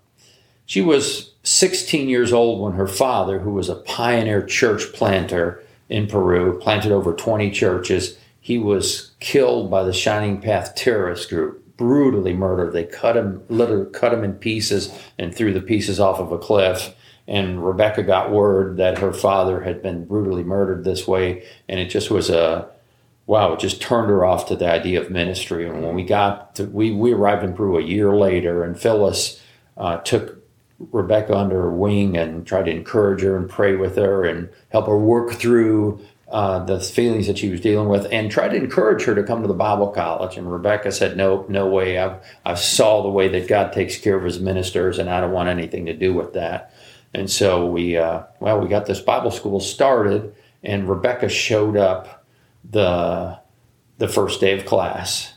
she 0.66 0.82
was 0.82 1.34
16 1.44 2.10
years 2.10 2.34
old 2.34 2.62
when 2.62 2.74
her 2.74 2.88
father, 2.88 3.40
who 3.40 3.52
was 3.52 3.70
a 3.70 3.76
pioneer 3.76 4.42
church 4.42 4.92
planter 4.92 5.63
in 5.94 6.08
Peru, 6.08 6.60
planted 6.60 6.92
over 6.92 7.14
20 7.14 7.52
churches. 7.52 8.18
He 8.42 8.58
was 8.58 9.12
killed 9.20 9.70
by 9.70 9.84
the 9.84 9.94
Shining 9.94 10.42
Path 10.42 10.74
terrorist 10.74 11.30
group, 11.30 11.78
brutally 11.78 12.34
murdered. 12.34 12.74
They 12.74 12.84
cut 12.84 13.16
him, 13.16 13.44
literally 13.48 13.92
cut 13.92 14.12
him 14.12 14.24
in 14.24 14.34
pieces, 14.34 14.92
and 15.20 15.34
threw 15.34 15.54
the 15.54 15.62
pieces 15.62 16.00
off 16.00 16.20
of 16.20 16.32
a 16.32 16.40
cliff. 16.40 16.96
And 17.28 17.64
Rebecca 17.64 18.02
got 18.02 18.32
word 18.32 18.78
that 18.78 18.98
her 18.98 19.14
father 19.14 19.62
had 19.62 19.84
been 19.84 20.06
brutally 20.06 20.44
murdered 20.44 20.84
this 20.84 21.08
way, 21.08 21.46
and 21.70 21.80
it 21.80 21.90
just 21.90 22.10
was 22.10 22.32
a 22.32 22.68
wow, 23.28 23.54
it 23.54 23.60
just 23.60 23.82
turned 23.82 24.10
her 24.10 24.26
off 24.26 24.48
to 24.48 24.56
the 24.56 24.70
idea 24.70 25.00
of 25.00 25.12
ministry. 25.12 25.70
And 25.70 25.82
when 25.82 25.96
we 25.96 26.04
got 26.04 26.56
to, 26.56 26.66
we, 26.66 26.92
we 26.92 27.14
arrived 27.14 27.44
in 27.44 27.54
Peru 27.54 27.78
a 27.78 27.82
year 27.84 28.14
later, 28.14 28.64
and 28.64 28.78
Phyllis 28.78 29.42
uh, 29.78 29.98
took 29.98 30.43
Rebecca 30.92 31.36
under 31.36 31.62
her 31.62 31.72
wing 31.72 32.18
and 32.18 32.46
tried 32.46 32.66
to 32.66 32.72
encourage 32.72 33.22
her 33.22 33.38
and 33.38 33.50
pray 33.50 33.76
with 33.76 33.96
her 33.96 34.26
and 34.26 34.50
help 34.70 34.88
her 34.88 34.98
work 34.98 35.34
through 35.34 36.00
uh, 36.30 36.66
the 36.66 36.80
feelings 36.80 37.28
that 37.28 37.38
she 37.38 37.50
was 37.50 37.62
dealing 37.62 37.88
with 37.88 38.08
and 38.12 38.32
tried 38.32 38.50
to 38.50 38.56
encourage 38.56 39.04
her 39.04 39.14
to 39.14 39.24
come 39.24 39.44
to 39.44 39.48
the 39.48 39.54
Bible 39.54 39.90
college. 39.90 40.36
And 40.36 40.52
Rebecca 40.52 40.92
said, 40.92 41.16
no, 41.16 41.46
no 41.48 41.68
way. 41.68 42.00
I've, 42.00 42.26
I 42.44 42.56
saw 42.56 43.04
the 43.04 43.10
way 43.10 43.28
that 43.28 43.48
God 43.48 43.72
takes 43.72 43.98
care 43.98 44.16
of 44.16 44.24
his 44.24 44.40
ministers 44.40 44.98
and 44.98 45.10
I 45.10 45.22
don't 45.22 45.32
want 45.32 45.50
anything 45.50 45.86
to 45.86 45.94
do 45.94 46.14
with 46.14 46.34
that. 46.34 46.74
And 47.14 47.30
so 47.30 47.68
we, 47.68 47.98
uh, 47.98 48.24
well, 48.40 48.60
we 48.60 48.68
got 48.68 48.88
this 48.88 49.00
Bible 49.00 49.30
school 49.30 49.60
started 49.60 50.34
and 50.64 50.90
Rebecca 50.90 51.30
showed 51.30 51.78
up 51.78 52.26
the, 52.68 53.38
the 54.00 54.08
first 54.08 54.40
day 54.40 54.58
of 54.58 54.66
class 54.66 55.34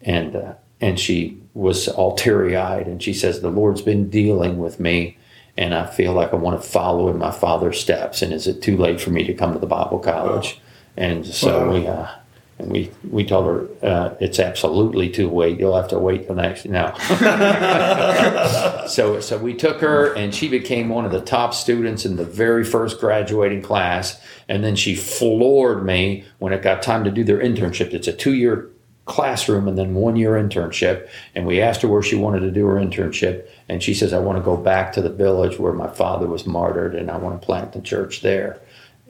and, 0.00 0.34
uh, 0.34 0.54
and 0.80 0.98
she 0.98 1.38
was 1.54 1.88
all 1.88 2.14
teary 2.14 2.56
eyed 2.56 2.86
and 2.86 3.02
she 3.02 3.12
says, 3.12 3.40
The 3.40 3.50
Lord's 3.50 3.82
been 3.82 4.08
dealing 4.10 4.58
with 4.58 4.78
me 4.78 5.16
and 5.56 5.74
I 5.74 5.86
feel 5.86 6.12
like 6.12 6.32
I 6.32 6.36
want 6.36 6.62
to 6.62 6.68
follow 6.68 7.08
in 7.08 7.18
my 7.18 7.32
father's 7.32 7.80
steps. 7.80 8.22
And 8.22 8.32
is 8.32 8.46
it 8.46 8.62
too 8.62 8.76
late 8.76 9.00
for 9.00 9.10
me 9.10 9.24
to 9.24 9.34
come 9.34 9.52
to 9.52 9.58
the 9.58 9.66
Bible 9.66 9.98
college? 9.98 10.60
And 10.96 11.26
so 11.26 11.66
Wow. 11.66 11.72
we, 11.72 11.86
uh, 11.86 12.06
and 12.60 12.70
we, 12.70 12.90
we 13.10 13.24
told 13.24 13.46
her 13.46 13.68
uh, 13.86 14.14
it's 14.20 14.38
absolutely 14.38 15.10
too 15.10 15.28
late. 15.30 15.58
You'll 15.58 15.76
have 15.76 15.88
to 15.88 15.98
wait 15.98 16.26
till 16.26 16.36
next 16.36 16.64
now. 16.66 16.92
so 18.86 19.20
so 19.20 19.38
we 19.38 19.54
took 19.54 19.80
her 19.80 20.12
and 20.14 20.34
she 20.34 20.48
became 20.48 20.88
one 20.88 21.04
of 21.04 21.12
the 21.12 21.20
top 21.20 21.54
students 21.54 22.04
in 22.04 22.16
the 22.16 22.24
very 22.24 22.64
first 22.64 23.00
graduating 23.00 23.62
class. 23.62 24.20
And 24.48 24.64
then 24.64 24.76
she 24.76 24.94
floored 24.94 25.84
me 25.84 26.24
when 26.38 26.52
it 26.52 26.62
got 26.62 26.82
time 26.82 27.04
to 27.04 27.10
do 27.10 27.22
their 27.24 27.38
internship. 27.38 27.92
It's 27.92 28.08
a 28.08 28.12
two 28.12 28.34
year 28.34 28.70
classroom 29.08 29.66
and 29.66 29.76
then 29.76 29.94
one 29.94 30.14
year 30.16 30.32
internship. 30.32 31.08
And 31.34 31.46
we 31.46 31.60
asked 31.60 31.82
her 31.82 31.88
where 31.88 32.02
she 32.02 32.14
wanted 32.16 32.40
to 32.40 32.50
do 32.50 32.66
her 32.66 32.76
internship. 32.76 33.48
And 33.68 33.82
she 33.82 33.94
says, 33.94 34.12
I 34.12 34.18
want 34.18 34.38
to 34.38 34.44
go 34.44 34.56
back 34.56 34.92
to 34.92 35.02
the 35.02 35.10
village 35.10 35.58
where 35.58 35.72
my 35.72 35.88
father 35.88 36.26
was 36.26 36.46
martyred 36.46 36.94
and 36.94 37.10
I 37.10 37.16
want 37.16 37.40
to 37.40 37.44
plant 37.44 37.72
the 37.72 37.80
church 37.80 38.20
there. 38.22 38.60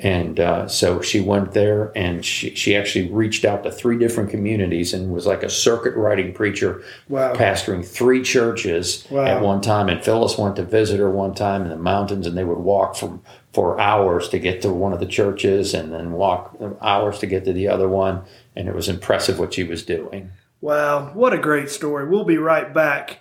And 0.00 0.38
uh, 0.38 0.68
so 0.68 1.00
she 1.02 1.18
went 1.20 1.54
there 1.54 1.90
and 1.96 2.24
she, 2.24 2.54
she 2.54 2.76
actually 2.76 3.10
reached 3.10 3.44
out 3.44 3.64
to 3.64 3.72
three 3.72 3.98
different 3.98 4.30
communities 4.30 4.94
and 4.94 5.12
was 5.12 5.26
like 5.26 5.42
a 5.42 5.50
circuit 5.50 5.96
riding 5.96 6.32
preacher, 6.32 6.82
Wow. 7.08 7.34
pastoring 7.34 7.84
three 7.84 8.22
churches 8.22 9.04
Wow. 9.10 9.24
at 9.26 9.42
one 9.42 9.60
time. 9.60 9.88
And 9.88 10.00
Phyllis 10.00 10.38
went 10.38 10.54
to 10.54 10.62
visit 10.62 11.00
her 11.00 11.10
one 11.10 11.34
time 11.34 11.62
in 11.62 11.70
the 11.70 11.76
mountains 11.76 12.28
and 12.28 12.38
they 12.38 12.44
would 12.44 12.58
walk 12.58 12.94
for, 12.94 13.18
for 13.52 13.80
hours 13.80 14.28
to 14.28 14.38
get 14.38 14.62
to 14.62 14.72
one 14.72 14.92
of 14.92 15.00
the 15.00 15.06
churches 15.06 15.74
and 15.74 15.92
then 15.92 16.12
walk 16.12 16.56
hours 16.80 17.18
to 17.20 17.26
get 17.26 17.44
to 17.44 17.52
the 17.52 17.68
other 17.68 17.88
one. 17.88 18.22
And 18.54 18.68
it 18.68 18.74
was 18.74 18.88
impressive 18.88 19.38
what 19.38 19.54
she 19.54 19.64
was 19.64 19.84
doing. 19.84 20.30
Wow, 20.60 21.12
what 21.14 21.32
a 21.32 21.38
great 21.38 21.70
story. 21.70 22.08
We'll 22.08 22.24
be 22.24 22.38
right 22.38 22.74
back 22.74 23.20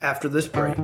after 0.00 0.28
this 0.28 0.48
break. 0.48 0.76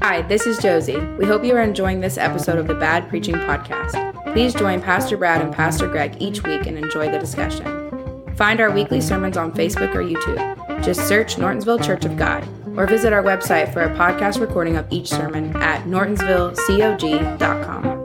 Hi, 0.00 0.22
this 0.22 0.46
is 0.46 0.56
Josie. 0.58 0.98
We 0.98 1.26
hope 1.26 1.44
you 1.44 1.54
are 1.54 1.62
enjoying 1.62 2.00
this 2.00 2.16
episode 2.16 2.58
of 2.58 2.66
the 2.66 2.74
Bad 2.74 3.06
Preaching 3.08 3.34
Podcast. 3.34 4.32
Please 4.32 4.54
join 4.54 4.80
Pastor 4.80 5.18
Brad 5.18 5.42
and 5.42 5.52
Pastor 5.52 5.88
Greg 5.88 6.16
each 6.20 6.42
week 6.42 6.66
and 6.66 6.78
enjoy 6.78 7.10
the 7.10 7.18
discussion. 7.18 7.76
Find 8.36 8.62
our 8.62 8.70
weekly 8.70 9.02
sermons 9.02 9.36
on 9.36 9.52
Facebook 9.52 9.94
or 9.94 10.02
YouTube. 10.02 10.82
Just 10.82 11.06
search 11.06 11.36
Nortonsville 11.36 11.84
Church 11.84 12.06
of 12.06 12.16
God, 12.16 12.48
or 12.78 12.86
visit 12.86 13.12
our 13.12 13.22
website 13.22 13.70
for 13.70 13.82
a 13.82 13.94
podcast 13.94 14.40
recording 14.40 14.76
of 14.76 14.86
each 14.90 15.08
sermon 15.08 15.54
at 15.56 15.84
nortonsvillecog.com. 15.84 17.99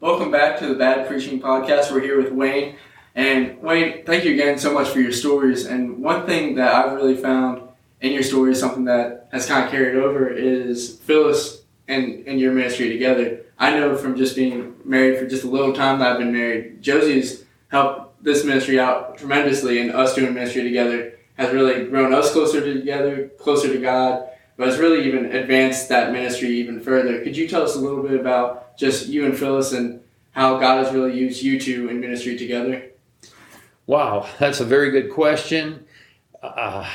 Welcome 0.00 0.30
back 0.30 0.58
to 0.60 0.66
the 0.66 0.76
Bad 0.76 1.06
Preaching 1.06 1.42
Podcast. 1.42 1.92
We're 1.92 2.00
here 2.00 2.16
with 2.16 2.32
Wayne. 2.32 2.76
And 3.14 3.60
Wayne, 3.60 4.02
thank 4.06 4.24
you 4.24 4.32
again 4.32 4.58
so 4.58 4.72
much 4.72 4.88
for 4.88 4.98
your 4.98 5.12
stories. 5.12 5.66
And 5.66 5.98
one 5.98 6.24
thing 6.24 6.54
that 6.54 6.74
I've 6.74 6.94
really 6.94 7.18
found 7.18 7.68
in 8.00 8.12
your 8.12 8.22
stories, 8.22 8.58
something 8.58 8.86
that 8.86 9.28
has 9.30 9.44
kind 9.44 9.62
of 9.62 9.70
carried 9.70 9.96
over, 9.96 10.26
is 10.26 10.96
Phyllis 11.00 11.64
and, 11.86 12.26
and 12.26 12.40
your 12.40 12.54
ministry 12.54 12.88
together. 12.88 13.42
I 13.58 13.78
know 13.78 13.94
from 13.94 14.16
just 14.16 14.36
being 14.36 14.74
married 14.86 15.18
for 15.18 15.26
just 15.26 15.44
a 15.44 15.50
little 15.50 15.74
time 15.74 15.98
that 15.98 16.12
I've 16.12 16.18
been 16.18 16.32
married, 16.32 16.80
Josie's 16.80 17.44
helped 17.68 18.24
this 18.24 18.42
ministry 18.42 18.80
out 18.80 19.18
tremendously, 19.18 19.82
and 19.82 19.90
us 19.90 20.14
doing 20.14 20.32
ministry 20.32 20.62
together 20.62 21.12
has 21.36 21.52
really 21.52 21.84
grown 21.84 22.14
us 22.14 22.32
closer 22.32 22.62
together, 22.62 23.28
closer 23.38 23.70
to 23.70 23.78
God, 23.78 24.29
but 24.60 24.68
it's 24.68 24.76
really 24.76 25.06
even 25.06 25.24
advanced 25.34 25.88
that 25.88 26.12
ministry 26.12 26.50
even 26.50 26.80
further. 26.80 27.24
Could 27.24 27.34
you 27.34 27.48
tell 27.48 27.62
us 27.62 27.76
a 27.76 27.78
little 27.78 28.02
bit 28.02 28.20
about 28.20 28.76
just 28.76 29.08
you 29.08 29.24
and 29.24 29.34
Phyllis 29.34 29.72
and 29.72 30.02
how 30.32 30.58
God 30.58 30.84
has 30.84 30.92
really 30.92 31.18
used 31.18 31.42
you 31.42 31.58
two 31.58 31.88
in 31.88 31.98
ministry 31.98 32.36
together? 32.36 32.90
Wow, 33.86 34.28
that's 34.38 34.60
a 34.60 34.66
very 34.66 34.90
good 34.90 35.10
question. 35.10 35.86
Uh, 36.42 36.86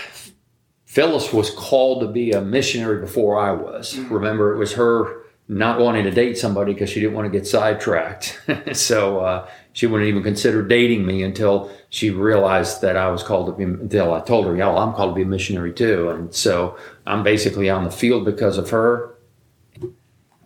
Phyllis 0.86 1.34
was 1.34 1.50
called 1.50 2.02
to 2.02 2.08
be 2.08 2.34
a 2.34 2.42
missionary 2.42 3.02
before 3.02 3.40
I 3.40 3.54
was. 3.54 3.98
Remember, 3.98 4.54
it 4.54 4.60
was 4.60 4.74
her 4.74 5.24
not 5.48 5.80
wanting 5.80 6.04
to 6.04 6.12
date 6.12 6.38
somebody 6.38 6.72
because 6.72 6.92
she 6.92 7.00
didn't 7.00 7.16
want 7.16 7.26
to 7.26 7.36
get 7.36 7.48
sidetracked. 7.48 8.42
so 8.74 9.22
uh, 9.22 9.50
she 9.76 9.88
wouldn't 9.88 10.08
even 10.08 10.24
consider 10.24 10.64
dating 10.64 11.06
me 11.06 11.22
until 11.22 11.70
she 11.90 12.10
realized 12.10 12.80
that 12.82 12.96
I 12.96 13.10
was 13.10 13.24
called 13.24 13.48
to 13.48 13.52
be. 13.52 13.66
Until 13.66 14.14
I 14.14 14.22
told 14.22 14.46
her, 14.46 14.56
"Yeah, 14.56 14.68
well, 14.68 14.78
I'm 14.78 14.94
called 14.94 15.12
to 15.12 15.16
be 15.16 15.24
a 15.24 15.26
missionary 15.26 15.74
too." 15.74 16.10
And 16.10 16.34
so 16.34 16.78
I'm 17.06 17.24
basically 17.24 17.70
on 17.70 17.84
the 17.84 17.92
field 17.92 18.24
because 18.24 18.58
of 18.58 18.70
her. 18.70 19.16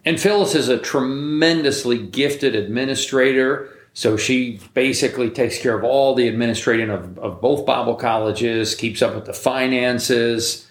And 0.03 0.19
Phyllis 0.19 0.55
is 0.55 0.67
a 0.67 0.79
tremendously 0.79 1.99
gifted 1.99 2.55
administrator. 2.55 3.69
So 3.93 4.17
she 4.17 4.59
basically 4.73 5.29
takes 5.29 5.59
care 5.59 5.77
of 5.77 5.83
all 5.83 6.15
the 6.15 6.27
administrating 6.27 6.89
of, 6.89 7.19
of 7.19 7.39
both 7.39 7.67
Bible 7.67 7.95
colleges, 7.95 8.73
keeps 8.73 9.03
up 9.03 9.13
with 9.13 9.25
the 9.25 9.33
finances, 9.33 10.65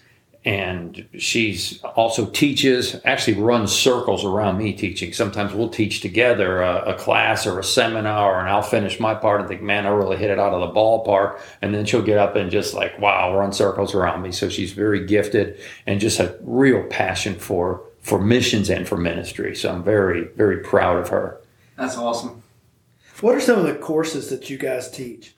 and 0.44 1.06
she's 1.18 1.82
also 1.82 2.26
teaches, 2.26 3.00
actually 3.04 3.40
runs 3.40 3.72
circles 3.72 4.24
around 4.24 4.56
me 4.56 4.72
teaching. 4.72 5.12
Sometimes 5.12 5.52
we'll 5.52 5.68
teach 5.68 6.00
together 6.00 6.62
a, 6.62 6.92
a, 6.92 6.94
class 6.94 7.46
or 7.46 7.58
a 7.58 7.64
seminar, 7.64 8.40
and 8.40 8.48
I'll 8.48 8.62
finish 8.62 9.00
my 9.00 9.14
part 9.14 9.40
and 9.40 9.48
think, 9.48 9.62
man, 9.62 9.84
I 9.84 9.90
really 9.90 10.16
hit 10.16 10.30
it 10.30 10.38
out 10.38 10.54
of 10.54 10.60
the 10.60 10.80
ballpark. 10.80 11.40
And 11.60 11.74
then 11.74 11.84
she'll 11.84 12.02
get 12.02 12.18
up 12.18 12.36
and 12.36 12.50
just 12.50 12.72
like, 12.72 12.98
wow, 12.98 13.36
run 13.36 13.52
circles 13.52 13.94
around 13.94 14.22
me. 14.22 14.30
So 14.30 14.48
she's 14.48 14.72
very 14.72 15.04
gifted 15.06 15.60
and 15.86 16.00
just 16.00 16.20
a 16.20 16.38
real 16.42 16.84
passion 16.84 17.34
for 17.34 17.82
for 18.00 18.20
missions 18.20 18.70
and 18.70 18.88
for 18.88 18.96
ministry. 18.96 19.54
So 19.54 19.70
I'm 19.70 19.82
very, 19.82 20.28
very 20.28 20.58
proud 20.58 20.96
of 20.98 21.08
her. 21.08 21.42
That's 21.76 21.96
awesome. 21.96 22.42
What 23.20 23.34
are 23.34 23.40
some 23.40 23.58
of 23.58 23.66
the 23.66 23.74
courses 23.74 24.30
that 24.30 24.48
you 24.48 24.56
guys 24.56 24.90
teach? 24.90 25.34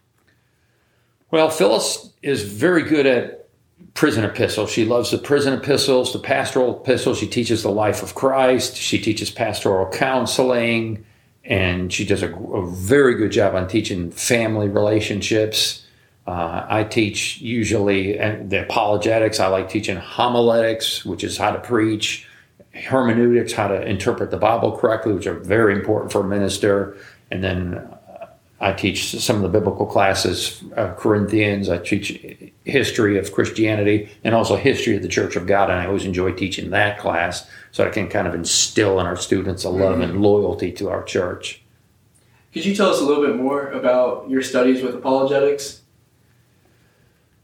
Well, 1.30 1.50
Phyllis 1.50 2.12
is 2.23 2.42
very 2.42 2.83
good 2.83 3.07
at 3.07 3.40
prison 3.95 4.25
epistles. 4.25 4.71
She 4.71 4.85
loves 4.85 5.11
the 5.11 5.19
prison 5.19 5.55
epistles, 5.55 6.13
the 6.13 6.19
pastoral 6.19 6.81
epistles. 6.81 7.19
She 7.19 7.27
teaches 7.27 7.63
the 7.63 7.71
life 7.71 8.03
of 8.03 8.15
Christ. 8.15 8.77
She 8.77 8.99
teaches 8.99 9.31
pastoral 9.31 9.91
counseling, 9.91 11.05
and 11.45 11.93
she 11.93 12.05
does 12.05 12.23
a, 12.23 12.33
a 12.35 12.67
very 12.71 13.15
good 13.15 13.33
job 13.33 13.55
on 13.55 13.69
teaching 13.69 14.11
family 14.11 14.69
relationships. 14.69 15.85
Uh, 16.27 16.65
I 16.69 16.85
teach 16.85 17.41
usually 17.41 18.13
the 18.17 18.63
apologetics. 18.63 19.41
I 19.41 19.49
like 19.49 19.69
teaching 19.69 19.97
homiletics, 19.97 21.05
which 21.05 21.25
is 21.25 21.37
how 21.37 21.51
to 21.51 21.59
preach, 21.59 22.27
hermeneutics, 22.73 23.53
how 23.53 23.69
to 23.69 23.83
interpret 23.83 24.31
the 24.31 24.37
Bible 24.37 24.77
correctly, 24.77 25.13
which 25.13 25.27
are 25.27 25.35
very 25.35 25.75
important 25.75 26.13
for 26.13 26.21
a 26.21 26.25
minister. 26.25 26.97
And 27.31 27.43
then 27.43 27.89
I 28.62 28.73
teach 28.73 29.19
some 29.19 29.37
of 29.37 29.43
the 29.43 29.49
biblical 29.49 29.87
classes, 29.87 30.62
uh, 30.76 30.93
Corinthians. 30.95 31.71
I 31.71 31.79
teach 31.79 32.11
history 32.64 33.19
of 33.19 33.33
Christianity 33.33 34.11
and 34.23 34.35
also 34.35 34.57
history 34.57 34.97
of 34.97 35.02
the 35.02 35.09
Church 35.09 35.35
of 35.35 35.47
God. 35.47 35.71
And 35.71 35.81
I 35.81 35.87
always 35.87 36.05
enjoy 36.05 36.33
teaching 36.33 36.71
that 36.71 36.99
class 36.99 37.49
so 37.73 37.87
I 37.87 37.90
can 37.90 38.09
kind 38.09 38.29
of 38.29 38.35
instill 38.35 39.00
in 39.00 39.07
our 39.07 39.17
students 39.17 39.64
a 39.64 39.71
love 39.71 40.00
and 40.00 40.21
loyalty 40.21 40.73
to 40.73 40.90
our 40.90 41.02
church. 41.02 41.62
Could 42.52 42.67
you 42.67 42.75
tell 42.75 42.90
us 42.90 43.00
a 43.00 43.05
little 43.05 43.25
bit 43.25 43.37
more 43.37 43.69
about 43.69 44.29
your 44.29 44.43
studies 44.43 44.83
with 44.83 44.95
apologetics? 44.95 45.81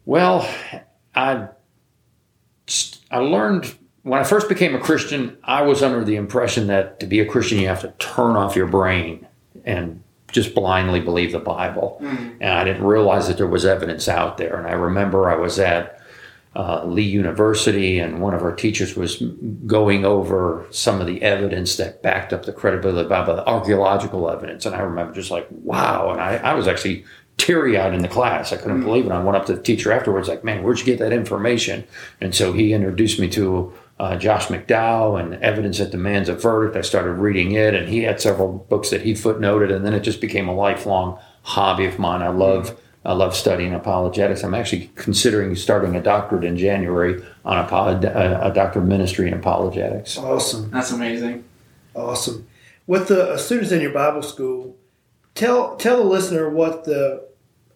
Well, 0.04 0.48
I 1.14 1.48
I 3.10 3.18
learned 3.18 3.74
when 4.02 4.20
I 4.20 4.24
first 4.24 4.48
became 4.48 4.74
a 4.74 4.80
Christian, 4.80 5.38
I 5.42 5.62
was 5.62 5.82
under 5.82 6.04
the 6.04 6.16
impression 6.16 6.66
that 6.66 7.00
to 7.00 7.06
be 7.06 7.20
a 7.20 7.26
Christian 7.26 7.58
you 7.58 7.68
have 7.68 7.80
to 7.80 7.94
turn 7.98 8.36
off 8.36 8.54
your 8.54 8.66
brain 8.66 9.26
and 9.64 10.02
just 10.32 10.54
blindly 10.54 11.00
believe 11.00 11.32
the 11.32 11.38
Bible. 11.38 11.98
Mm. 12.02 12.36
And 12.40 12.52
I 12.52 12.64
didn't 12.64 12.84
realize 12.84 13.28
that 13.28 13.36
there 13.36 13.46
was 13.46 13.64
evidence 13.64 14.08
out 14.08 14.38
there. 14.38 14.56
And 14.56 14.66
I 14.66 14.72
remember 14.72 15.30
I 15.30 15.36
was 15.36 15.58
at 15.58 16.00
uh, 16.54 16.84
Lee 16.86 17.02
University, 17.02 17.98
and 17.98 18.20
one 18.20 18.32
of 18.32 18.42
our 18.42 18.54
teachers 18.54 18.96
was 18.96 19.22
going 19.66 20.06
over 20.06 20.66
some 20.70 21.00
of 21.02 21.06
the 21.06 21.20
evidence 21.22 21.76
that 21.76 22.02
backed 22.02 22.32
up 22.32 22.46
the 22.46 22.52
credibility 22.52 23.00
of 23.00 23.04
the 23.04 23.10
Bible, 23.10 23.36
the 23.36 23.46
archaeological 23.46 24.30
evidence. 24.30 24.64
And 24.64 24.74
I 24.74 24.80
remember 24.80 25.12
just 25.12 25.30
like, 25.30 25.46
wow. 25.50 26.10
And 26.12 26.20
I, 26.20 26.36
I 26.36 26.54
was 26.54 26.66
actually 26.66 27.04
teary 27.36 27.78
eyed 27.78 27.92
in 27.92 28.00
the 28.00 28.08
class. 28.08 28.52
I 28.52 28.56
couldn't 28.56 28.80
mm. 28.80 28.84
believe 28.84 29.04
it. 29.04 29.12
I 29.12 29.22
went 29.22 29.36
up 29.36 29.44
to 29.46 29.54
the 29.54 29.62
teacher 29.62 29.92
afterwards, 29.92 30.28
like, 30.28 30.44
man, 30.44 30.62
where'd 30.62 30.78
you 30.78 30.86
get 30.86 30.98
that 30.98 31.12
information? 31.12 31.84
And 32.22 32.34
so 32.34 32.54
he 32.54 32.72
introduced 32.72 33.20
me 33.20 33.28
to 33.28 33.72
uh, 33.98 34.16
Josh 34.16 34.48
McDowell 34.48 35.20
and 35.20 35.34
Evidence 35.42 35.78
That 35.78 35.90
Demands 35.90 36.28
a 36.28 36.34
Verdict. 36.34 36.76
I 36.76 36.82
started 36.82 37.12
reading 37.12 37.52
it, 37.52 37.74
and 37.74 37.88
he 37.88 38.02
had 38.02 38.20
several 38.20 38.52
books 38.68 38.90
that 38.90 39.02
he 39.02 39.12
footnoted, 39.12 39.74
and 39.74 39.84
then 39.84 39.94
it 39.94 40.00
just 40.00 40.20
became 40.20 40.48
a 40.48 40.54
lifelong 40.54 41.18
hobby 41.42 41.86
of 41.86 41.98
mine. 41.98 42.22
I 42.22 42.28
love 42.28 42.78
I 43.04 43.12
love 43.12 43.36
studying 43.36 43.72
apologetics. 43.72 44.42
I'm 44.42 44.52
actually 44.52 44.90
considering 44.96 45.54
starting 45.54 45.94
a 45.94 46.02
doctorate 46.02 46.42
in 46.42 46.56
January 46.56 47.22
on 47.44 47.56
a, 47.56 48.40
a 48.42 48.52
doctor 48.52 48.80
of 48.80 48.84
ministry 48.84 49.28
in 49.28 49.34
apologetics. 49.34 50.18
Awesome. 50.18 50.72
That's 50.72 50.90
amazing. 50.90 51.44
Awesome. 51.94 52.48
With 52.88 53.06
the 53.06 53.34
uh, 53.34 53.36
students 53.36 53.70
in 53.70 53.80
your 53.80 53.92
Bible 53.92 54.22
school, 54.22 54.76
tell 55.34 55.76
tell 55.76 55.98
the 55.98 56.04
listener 56.04 56.50
what 56.50 56.84
the 56.84 57.24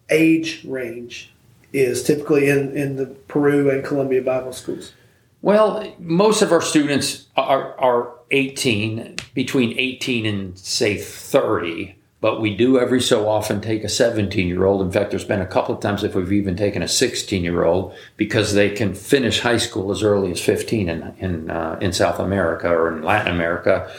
age 0.09 0.65
range 0.65 1.33
is 1.71 2.03
typically 2.03 2.49
in, 2.49 2.75
in 2.75 2.97
the 2.97 3.05
Peru 3.05 3.69
and 3.69 3.85
Colombia 3.85 4.21
Bible 4.21 4.51
schools. 4.51 4.91
Well, 5.41 5.91
most 5.97 6.43
of 6.43 6.51
our 6.51 6.61
students 6.61 7.25
are, 7.35 7.79
are 7.79 8.13
18, 8.29 9.15
between 9.33 9.77
18 9.77 10.25
and 10.27 10.57
say 10.57 10.97
30, 10.97 11.95
but 12.19 12.39
we 12.39 12.55
do 12.55 12.79
every 12.79 13.01
so 13.01 13.27
often 13.27 13.59
take 13.59 13.83
a 13.83 13.89
17 13.89 14.47
year 14.47 14.65
old. 14.65 14.83
In 14.83 14.91
fact, 14.91 15.09
there's 15.09 15.25
been 15.25 15.41
a 15.41 15.47
couple 15.47 15.73
of 15.73 15.81
times 15.81 16.03
if 16.03 16.13
we've 16.13 16.31
even 16.31 16.55
taken 16.55 16.83
a 16.83 16.87
16 16.87 17.43
year 17.43 17.63
old 17.63 17.95
because 18.17 18.53
they 18.53 18.69
can 18.69 18.93
finish 18.93 19.39
high 19.39 19.57
school 19.57 19.91
as 19.91 20.03
early 20.03 20.29
as 20.29 20.39
15 20.39 20.87
in, 20.87 21.15
in, 21.17 21.49
uh, 21.49 21.79
in 21.81 21.91
South 21.91 22.19
America 22.19 22.69
or 22.69 22.95
in 22.95 23.01
Latin 23.01 23.33
America. 23.33 23.91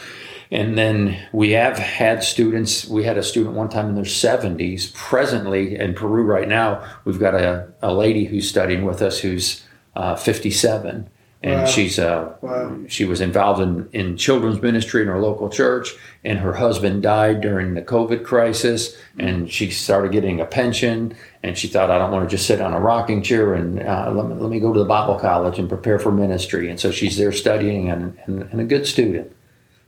And 0.52 0.78
then 0.78 1.18
we 1.32 1.52
have 1.52 1.76
had 1.76 2.22
students, 2.22 2.86
we 2.86 3.02
had 3.02 3.18
a 3.18 3.22
student 3.22 3.56
one 3.56 3.68
time 3.68 3.88
in 3.88 3.96
their 3.96 4.04
70s. 4.04 4.94
Presently 4.94 5.76
in 5.76 5.94
Peru 5.94 6.22
right 6.22 6.46
now, 6.46 6.88
we've 7.04 7.18
got 7.18 7.34
a, 7.34 7.72
a 7.82 7.92
lady 7.92 8.26
who's 8.26 8.48
studying 8.48 8.84
with 8.84 9.02
us 9.02 9.18
who's 9.18 9.64
uh, 9.96 10.14
57 10.14 11.10
and 11.42 11.62
wow. 11.62 11.66
she's 11.66 11.98
uh, 11.98 12.34
wow. 12.40 12.78
she 12.88 13.04
was 13.04 13.20
involved 13.20 13.60
in, 13.60 13.88
in 13.92 14.16
children's 14.16 14.62
ministry 14.62 15.02
in 15.02 15.08
her 15.08 15.20
local 15.20 15.48
church 15.48 15.90
and 16.24 16.38
her 16.38 16.52
husband 16.52 17.02
died 17.02 17.40
during 17.40 17.74
the 17.74 17.82
covid 17.82 18.24
crisis 18.24 18.96
and 19.18 19.50
she 19.50 19.70
started 19.70 20.12
getting 20.12 20.40
a 20.40 20.46
pension 20.46 21.14
and 21.42 21.58
she 21.58 21.66
thought 21.66 21.90
i 21.90 21.98
don't 21.98 22.12
want 22.12 22.28
to 22.28 22.36
just 22.36 22.46
sit 22.46 22.60
on 22.60 22.72
a 22.72 22.80
rocking 22.80 23.22
chair 23.22 23.54
and 23.54 23.82
uh, 23.82 24.10
let, 24.14 24.26
me, 24.26 24.34
let 24.34 24.50
me 24.50 24.60
go 24.60 24.72
to 24.72 24.78
the 24.78 24.84
bible 24.84 25.18
college 25.18 25.58
and 25.58 25.68
prepare 25.68 25.98
for 25.98 26.12
ministry. 26.12 26.68
And 26.68 26.78
so 26.78 26.90
she's 26.90 27.16
there 27.16 27.32
studying 27.32 27.88
and, 27.88 28.18
and, 28.26 28.42
and 28.42 28.60
a 28.60 28.64
good 28.64 28.86
student. 28.86 29.34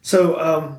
So 0.03 0.39
um, 0.41 0.79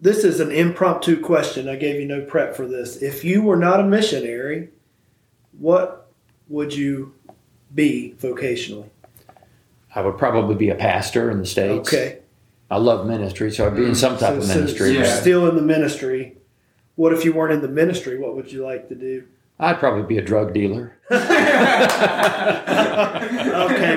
this 0.00 0.24
is 0.24 0.40
an 0.40 0.50
impromptu 0.50 1.20
question. 1.20 1.68
I 1.68 1.76
gave 1.76 2.00
you 2.00 2.06
no 2.06 2.24
prep 2.24 2.54
for 2.54 2.66
this. 2.66 2.96
If 2.96 3.24
you 3.24 3.42
were 3.42 3.56
not 3.56 3.80
a 3.80 3.84
missionary 3.84 4.70
what 5.58 6.08
would 6.48 6.72
you 6.72 7.12
be 7.74 8.14
vocationally 8.20 8.88
I 9.94 10.02
would 10.02 10.18
probably 10.18 10.54
be 10.54 10.70
a 10.70 10.74
pastor 10.74 11.30
in 11.30 11.38
the 11.38 11.46
States. 11.46 11.88
Okay. 11.88 12.18
I 12.70 12.76
love 12.76 13.06
ministry, 13.06 13.50
so 13.50 13.66
I'd 13.66 13.76
be 13.76 13.84
in 13.84 13.94
some 13.94 14.18
type 14.18 14.34
so, 14.34 14.38
of 14.38 14.48
ministry. 14.48 14.88
So 14.88 14.92
you're 14.92 15.06
still 15.06 15.48
in 15.48 15.56
the 15.56 15.62
ministry. 15.62 16.36
What 16.96 17.12
if 17.14 17.24
you 17.24 17.32
weren't 17.32 17.52
in 17.52 17.62
the 17.62 17.68
ministry? 17.68 18.18
What 18.18 18.36
would 18.36 18.52
you 18.52 18.64
like 18.64 18.88
to 18.88 18.94
do? 18.94 19.24
I'd 19.60 19.78
probably 19.78 20.02
be 20.04 20.18
a 20.18 20.22
drug 20.22 20.54
dealer. 20.54 20.96
okay, 21.10 21.20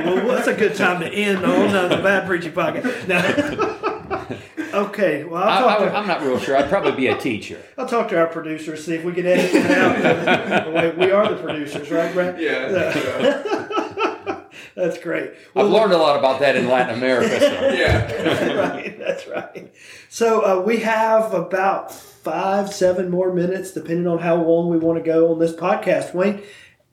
well, 0.06 0.28
that's 0.28 0.48
a 0.48 0.56
good 0.56 0.76
time 0.76 1.02
to 1.02 1.08
end 1.08 1.46
on 1.46 1.76
uh, 1.76 1.88
the 1.88 1.98
Bad 1.98 2.26
Preaching 2.26 2.54
Podcast. 2.54 3.08
Now, 3.08 3.22
okay, 4.86 5.24
well, 5.24 5.44
I'll 5.44 5.60
talk 5.62 5.82
I, 5.82 5.84
I, 5.84 5.90
to, 5.90 5.96
I'm 5.98 6.08
not 6.08 6.22
real 6.24 6.40
sure. 6.40 6.58
I'd 6.58 6.70
probably 6.70 6.94
be 6.94 7.08
a 7.08 7.18
teacher. 7.18 7.62
I'll 7.78 7.88
talk 7.88 8.08
to 8.10 8.18
our 8.18 8.28
producers, 8.28 8.86
see 8.86 8.96
if 8.96 9.04
we 9.04 9.14
can 9.14 9.28
edit 9.28 9.52
it 9.54 9.72
out. 9.72 10.98
we 10.98 11.12
are 11.12 11.30
the 11.30 11.42
producers, 11.42 11.92
right, 11.92 12.12
Brad? 12.14 12.40
Yeah. 12.40 13.68
That's 14.76 14.98
great. 14.98 15.32
I've 15.56 15.68
learned 15.68 15.94
a 15.94 15.98
lot 15.98 16.18
about 16.18 16.40
that 16.40 16.56
in 16.56 16.68
Latin 16.68 16.96
America. 16.96 17.40
So. 17.40 17.48
Yeah. 17.72 18.08
That's 18.08 18.56
right. 18.56 19.00
That's 19.00 19.28
right. 19.28 19.74
So 20.10 20.42
uh, 20.42 20.62
we 20.62 20.78
have 20.78 21.34
about 21.34 21.94
five, 21.94 22.72
seven 22.74 23.10
more 23.10 23.34
minutes, 23.34 23.72
depending 23.72 24.08
on 24.08 24.20
how 24.20 24.36
long 24.36 24.70
we 24.70 24.78
want 24.78 24.98
to 24.98 25.04
go 25.04 25.32
on 25.32 25.40
this 25.40 25.54
podcast. 25.54 26.14
Wayne, 26.14 26.42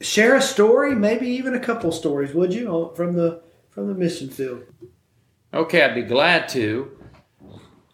share 0.00 0.37
a 0.37 0.42
story, 0.42 0.94
maybe 0.94 1.28
even 1.28 1.54
a 1.54 1.61
couple 1.61 1.92
stories, 1.92 2.35
would 2.35 2.52
you, 2.54 2.92
from 2.97 3.14
the 3.14 3.42
from 3.70 3.88
the 3.88 3.94
mission 3.94 4.28
field? 4.28 4.64
Okay, 5.52 5.82
I'd 5.82 5.94
be 5.94 6.02
glad 6.02 6.49
to. 6.50 6.90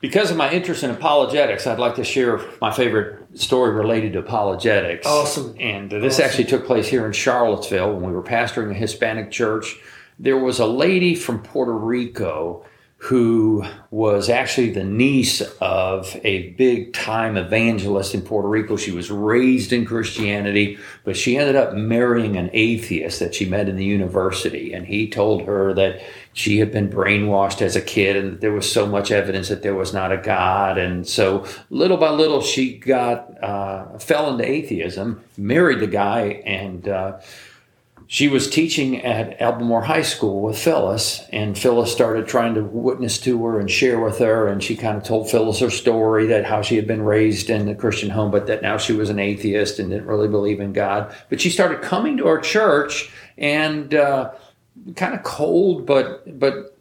Because 0.00 0.31
of 0.31 0.37
my 0.37 0.50
interest 0.50 0.83
in 0.83 0.91
apologetics, 0.91 1.67
I'd 1.67 1.79
like 1.79 1.95
to 1.97 2.05
share 2.05 2.41
my 2.61 2.71
favorite 2.71 3.24
story 3.35 3.73
related 3.73 4.12
to 4.14 4.21
apologetics. 4.21 5.07
Awesome. 5.07 5.55
And 5.59 5.93
uh, 5.93 5.99
this 5.99 6.14
Awesome. 6.14 6.25
actually 6.25 6.45
took 6.45 6.67
place 6.67 6.87
here 6.88 7.07
in 7.07 7.12
Charlottesville 7.12 7.93
when 7.95 8.05
we 8.05 8.12
were 8.12 8.23
pastoring 8.23 8.71
a 8.71 8.75
Hispanic 8.75 9.31
church. 9.31 9.76
There 10.19 10.38
was 10.38 10.61
a 10.61 10.67
lady 10.67 11.14
from 11.14 11.43
Puerto 11.43 11.73
Rico 11.73 12.64
who 13.04 13.62
was 13.90 14.30
actually 14.30 14.70
the 14.70 14.82
niece 14.82 15.42
of 15.61 16.18
a 16.25 16.49
big 16.52 16.90
time 16.94 17.37
evangelist 17.37 18.14
in 18.14 18.23
Puerto 18.23 18.49
Rico. 18.49 18.78
She 18.78 18.92
was 18.92 19.11
raised 19.11 19.75
in 19.75 19.84
Christianity, 19.84 20.78
but 21.04 21.14
she 21.14 21.37
ended 21.37 21.54
up 21.54 21.75
marrying 21.75 22.38
an 22.38 22.49
atheist 22.54 23.20
that 23.20 23.34
she 23.34 23.44
met 23.44 23.68
in 23.68 23.76
the 23.76 23.84
university. 23.84 24.73
And 24.73 24.87
he 24.87 25.11
told 25.11 25.42
her 25.42 25.75
that 25.75 26.00
she 26.32 26.61
had 26.61 26.73
been 26.73 26.88
brainwashed 26.88 27.61
as 27.61 27.76
a 27.76 27.82
kid 27.82 28.16
and 28.16 28.40
there 28.40 28.52
was 28.52 28.73
so 28.73 28.87
much 28.87 29.11
evidence 29.11 29.50
that 29.50 29.62
there 29.62 29.75
was 29.75 29.92
not 29.92 30.11
a 30.11 30.16
God. 30.16 30.78
And 30.78 31.06
so 31.06 31.46
little 31.68 31.99
by 31.99 32.08
little, 32.08 32.40
she 32.40 32.78
got, 32.78 33.37
uh, 33.44 33.99
fell 33.99 34.30
into 34.30 34.50
atheism, 34.50 35.23
married 35.37 35.80
the 35.80 35.88
guy, 35.88 36.40
and, 36.46 36.88
uh, 36.88 37.18
she 38.06 38.28
was 38.28 38.50
teaching 38.50 39.02
at 39.02 39.40
Albemarle 39.40 39.87
High 39.87 40.02
School 40.02 40.42
with 40.42 40.58
Phyllis, 40.58 41.25
and 41.32 41.56
Phyllis 41.56 41.90
started 41.90 42.26
trying 42.26 42.54
to 42.54 42.62
witness 42.62 43.18
to 43.20 43.44
her 43.46 43.58
and 43.58 43.70
share 43.70 43.99
with 43.99 44.18
her. 44.18 44.46
And 44.46 44.62
she 44.62 44.76
kind 44.76 44.96
of 44.96 45.04
told 45.04 45.30
Phyllis 45.30 45.61
her 45.61 45.70
story 45.70 46.26
that 46.26 46.44
how 46.44 46.61
she 46.61 46.76
had 46.76 46.87
been 46.87 47.02
raised 47.02 47.49
in 47.49 47.66
a 47.68 47.75
Christian 47.75 48.11
home, 48.11 48.30
but 48.30 48.46
that 48.46 48.62
now 48.62 48.76
she 48.76 48.92
was 48.92 49.08
an 49.08 49.18
atheist 49.18 49.78
and 49.78 49.90
didn't 49.90 50.06
really 50.06 50.28
believe 50.28 50.61
in 50.61 50.73
God. 50.73 51.14
But 51.30 51.40
she 51.40 51.49
started 51.49 51.80
coming 51.82 52.18
to 52.18 52.26
our 52.26 52.38
church 52.38 53.11
and 53.38 53.94
uh, 53.94 54.32
kind 54.96 55.14
of 55.14 55.23
cold, 55.23 55.87
but 55.87 56.38
but 56.38 56.76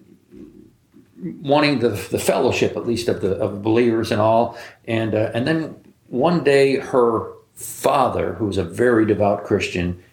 wanting 1.41 1.79
the 1.79 1.89
the 1.89 2.19
fellowship 2.19 2.75
at 2.75 2.85
least 2.85 3.07
of 3.07 3.21
the 3.21 3.35
of 3.37 3.61
believers 3.61 4.11
and 4.11 4.19
all. 4.19 4.57
And 4.85 5.15
uh, 5.15 5.31
and 5.33 5.47
then 5.47 5.75
one 6.07 6.43
day 6.43 6.77
her 6.77 7.31
father, 7.53 8.33
who 8.33 8.47
was 8.47 8.57
a 8.57 8.63
very 8.63 9.05
devout 9.05 9.45
Christian, 9.45 10.03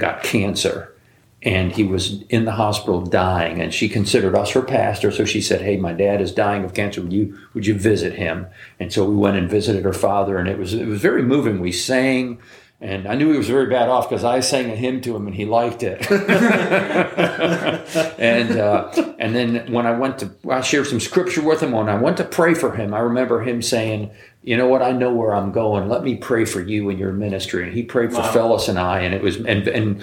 got 0.00 0.22
cancer 0.22 0.94
and 1.42 1.72
he 1.72 1.84
was 1.84 2.22
in 2.24 2.44
the 2.44 2.52
hospital 2.52 3.00
dying 3.00 3.60
and 3.60 3.72
she 3.72 3.88
considered 3.88 4.34
us 4.34 4.50
her 4.50 4.62
pastor 4.62 5.10
so 5.10 5.24
she 5.24 5.40
said 5.40 5.62
hey 5.62 5.76
my 5.76 5.92
dad 5.92 6.20
is 6.20 6.32
dying 6.32 6.64
of 6.64 6.74
cancer 6.74 7.00
would 7.00 7.12
you 7.12 7.38
would 7.54 7.66
you 7.66 7.74
visit 7.74 8.14
him 8.14 8.46
and 8.78 8.92
so 8.92 9.04
we 9.04 9.14
went 9.14 9.36
and 9.36 9.48
visited 9.48 9.84
her 9.84 9.92
father 9.92 10.36
and 10.36 10.48
it 10.48 10.58
was 10.58 10.74
it 10.74 10.86
was 10.86 11.00
very 11.00 11.22
moving 11.22 11.60
we 11.60 11.72
sang 11.72 12.38
and 12.82 13.06
I 13.06 13.14
knew 13.14 13.30
he 13.30 13.36
was 13.36 13.48
very 13.48 13.66
bad 13.66 13.90
off 13.90 14.08
because 14.08 14.24
I 14.24 14.40
sang 14.40 14.70
a 14.70 14.74
hymn 14.74 15.02
to 15.02 15.14
him 15.14 15.26
and 15.26 15.36
he 15.36 15.44
liked 15.44 15.82
it. 15.82 16.10
and 18.18 18.58
uh, 18.58 19.14
and 19.18 19.34
then 19.34 19.70
when 19.70 19.86
I 19.86 19.90
went 19.90 20.20
to, 20.20 20.30
I 20.48 20.62
shared 20.62 20.86
some 20.86 20.98
scripture 20.98 21.42
with 21.42 21.62
him. 21.62 21.72
When 21.72 21.90
I 21.90 22.00
went 22.00 22.16
to 22.16 22.24
pray 22.24 22.54
for 22.54 22.74
him, 22.74 22.94
I 22.94 23.00
remember 23.00 23.42
him 23.42 23.60
saying, 23.60 24.10
"You 24.42 24.56
know 24.56 24.68
what? 24.68 24.82
I 24.82 24.92
know 24.92 25.12
where 25.12 25.34
I'm 25.34 25.52
going. 25.52 25.88
Let 25.88 26.02
me 26.02 26.16
pray 26.16 26.44
for 26.44 26.60
you 26.60 26.88
and 26.90 26.98
your 26.98 27.12
ministry." 27.12 27.64
And 27.64 27.72
he 27.72 27.82
prayed 27.82 28.12
for 28.12 28.20
Wow. 28.20 28.32
Phyllis 28.32 28.68
and 28.68 28.78
I, 28.78 29.00
and 29.00 29.14
it 29.14 29.22
was 29.22 29.36
and 29.36 29.68
and 29.68 30.02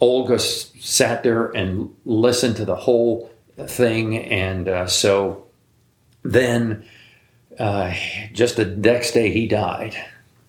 Olga 0.00 0.38
sat 0.38 1.22
there 1.22 1.46
and 1.46 1.94
listened 2.04 2.56
to 2.56 2.64
the 2.64 2.76
whole 2.76 3.30
thing, 3.66 4.16
and 4.16 4.68
uh, 4.68 4.86
so 4.86 5.46
then 6.22 6.84
uh, 7.58 7.94
just 8.32 8.56
the 8.56 8.64
next 8.64 9.12
day 9.12 9.30
he 9.30 9.46
died. 9.46 9.96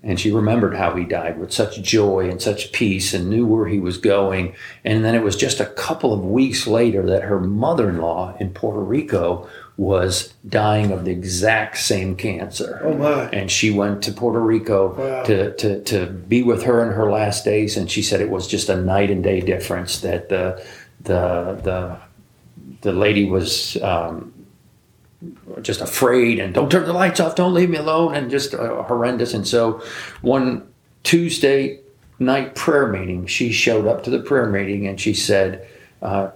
And 0.02 0.18
she 0.18 0.32
remembered 0.32 0.78
how 0.78 0.96
he 0.96 1.04
died 1.04 1.38
with 1.38 1.52
such 1.52 1.82
joy 1.82 2.30
and 2.30 2.41
such 2.41 2.72
peace 2.72 3.13
and 3.13 3.30
knew 3.30 3.46
where 3.46 3.67
he 3.67 3.80
was 3.80 3.98
going. 3.98 4.56
And 4.86 5.04
then 5.04 5.13
it 5.13 5.24
was 5.24 5.36
just 5.36 5.60
a 5.60 5.65
couple 5.65 6.13
of 6.13 6.24
weeks 6.24 6.65
later 6.65 7.06
that 7.08 7.24
her 7.24 7.41
mother 7.41 7.89
in 7.89 7.98
law 7.98 8.34
in 8.39 8.52
Puerto 8.52 8.80
Rico 8.80 9.50
was 9.80 10.34
dying 10.50 10.92
of 10.92 11.06
the 11.06 11.12
exact 11.12 11.78
same 11.78 12.13
cancer. 12.13 12.82
Oh 12.84 12.94
my! 12.96 13.30
And 13.30 13.50
she 13.50 13.72
went 13.72 14.04
to 14.04 14.12
Puerto 14.12 14.42
Rico 14.42 14.94
Wow. 14.94 15.24
to, 15.24 15.56
to, 15.56 15.82
to 15.86 16.06
be 16.08 16.44
with 16.44 16.63
her 16.63 16.86
in 16.86 16.92
her 16.92 17.10
last 17.10 17.46
days. 17.46 17.78
And 17.78 17.89
she 17.89 18.02
said 18.02 18.20
it 18.20 18.30
was 18.30 18.46
just 18.46 18.68
a 18.68 18.76
night 18.76 19.10
and 19.10 19.24
day 19.24 19.39
difference 19.39 20.02
that 20.02 20.28
the, 20.28 20.62
the, 21.00 21.62
the, 21.63 21.98
the 22.82 22.92
lady 22.92 23.24
was 23.24 23.82
um, 23.82 24.34
just 25.62 25.80
afraid 25.80 26.39
and 26.39 26.54
don't 26.54 26.70
turn 26.70 26.86
the 26.86 26.92
lights 26.92 27.22
off, 27.22 27.36
don't 27.36 27.54
leave 27.54 27.70
me 27.70 27.78
alone, 27.78 28.13
and 28.15 28.30
just 28.30 28.54
uh, 28.54 28.84
horrendous. 28.84 29.34
And 29.34 29.48
so, 29.48 29.82
one 30.22 30.68
Tuesday 31.04 31.80
night 32.20 32.54
prayer 32.54 32.88
meeting, 32.88 33.28
she 33.28 33.54
showed 33.54 33.88
up 33.88 34.04
to 34.04 34.10
the 34.10 34.20
prayer 34.20 34.48
meeting 34.50 34.88
and 34.88 35.00
she 35.00 35.13
said, 35.13 35.65
uh, 36.02 36.32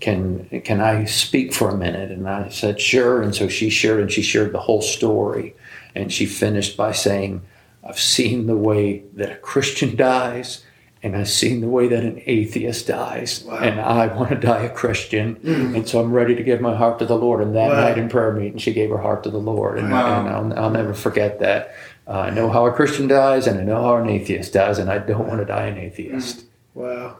"Can 0.00 0.48
can 0.64 0.80
I 0.80 1.04
speak 1.04 1.52
for 1.52 1.70
a 1.70 1.76
minute?" 1.76 2.10
And 2.10 2.28
I 2.28 2.48
said, 2.48 2.80
"Sure." 2.80 3.20
And 3.22 3.34
so 3.34 3.48
she 3.48 3.70
shared, 3.70 4.00
and 4.00 4.10
she 4.10 4.22
shared 4.22 4.52
the 4.52 4.60
whole 4.60 4.82
story, 4.82 5.54
and 5.94 6.12
she 6.12 6.26
finished 6.26 6.76
by 6.76 6.92
saying, 6.92 7.42
"I've 7.86 7.98
seen 7.98 8.46
the 8.46 8.56
way 8.56 9.02
that 9.14 9.30
a 9.32 9.36
Christian 9.36 9.96
dies." 10.12 10.64
And 11.04 11.16
I've 11.16 11.28
seen 11.28 11.62
the 11.62 11.66
way 11.68 11.88
that 11.88 12.04
an 12.04 12.22
atheist 12.26 12.86
dies, 12.86 13.44
and 13.50 13.80
I 13.80 14.06
want 14.06 14.28
to 14.30 14.36
die 14.36 14.62
a 14.62 14.70
Christian, 14.70 15.36
and 15.42 15.88
so 15.88 15.98
I'm 15.98 16.12
ready 16.12 16.36
to 16.36 16.44
give 16.44 16.60
my 16.60 16.76
heart 16.76 17.00
to 17.00 17.06
the 17.06 17.16
Lord. 17.16 17.40
And 17.40 17.56
that 17.56 17.70
Wow. 17.70 17.80
night 17.80 17.98
in 17.98 18.08
prayer 18.08 18.30
meeting, 18.30 18.58
she 18.58 18.72
gave 18.72 18.88
her 18.90 18.98
heart 18.98 19.24
to 19.24 19.30
the 19.30 19.38
Lord, 19.40 19.78
and, 19.80 19.90
Wow. 19.90 20.20
and 20.20 20.28
I'll, 20.54 20.64
I'll 20.66 20.70
never 20.70 20.94
forget 20.94 21.40
that. 21.40 21.74
Uh, 22.06 22.20
I 22.20 22.30
know 22.30 22.48
how 22.50 22.66
a 22.66 22.70
Christian 22.72 23.08
dies, 23.08 23.48
and 23.48 23.58
I 23.58 23.64
know 23.64 23.82
how 23.82 23.96
an 23.96 24.08
atheist 24.08 24.52
dies, 24.52 24.78
and 24.78 24.88
I 24.88 24.98
don't 24.98 25.26
want 25.26 25.40
to 25.40 25.44
die 25.44 25.66
an 25.66 25.76
atheist. 25.76 26.44
Wow, 26.72 27.16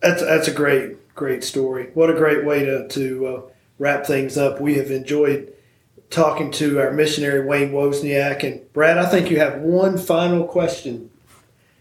that's 0.00 0.22
that's 0.22 0.48
a 0.48 0.52
great 0.52 0.96
great 1.14 1.44
story. 1.44 1.90
What 1.94 2.10
a 2.10 2.14
great 2.14 2.44
way 2.44 2.64
to 2.64 2.88
to 2.88 3.26
uh, 3.26 3.42
wrap 3.78 4.06
things 4.06 4.36
up. 4.36 4.60
We 4.60 4.74
have 4.74 4.90
enjoyed 4.90 5.52
talking 6.10 6.50
to 6.50 6.80
our 6.80 6.90
missionary 6.90 7.46
Wayne 7.46 7.72
Wozniak 7.72 8.42
and 8.42 8.72
Brad. 8.72 8.98
I 8.98 9.06
think 9.06 9.30
you 9.30 9.38
have 9.38 9.60
one 9.60 9.96
final 9.96 10.44
question. 10.44 11.10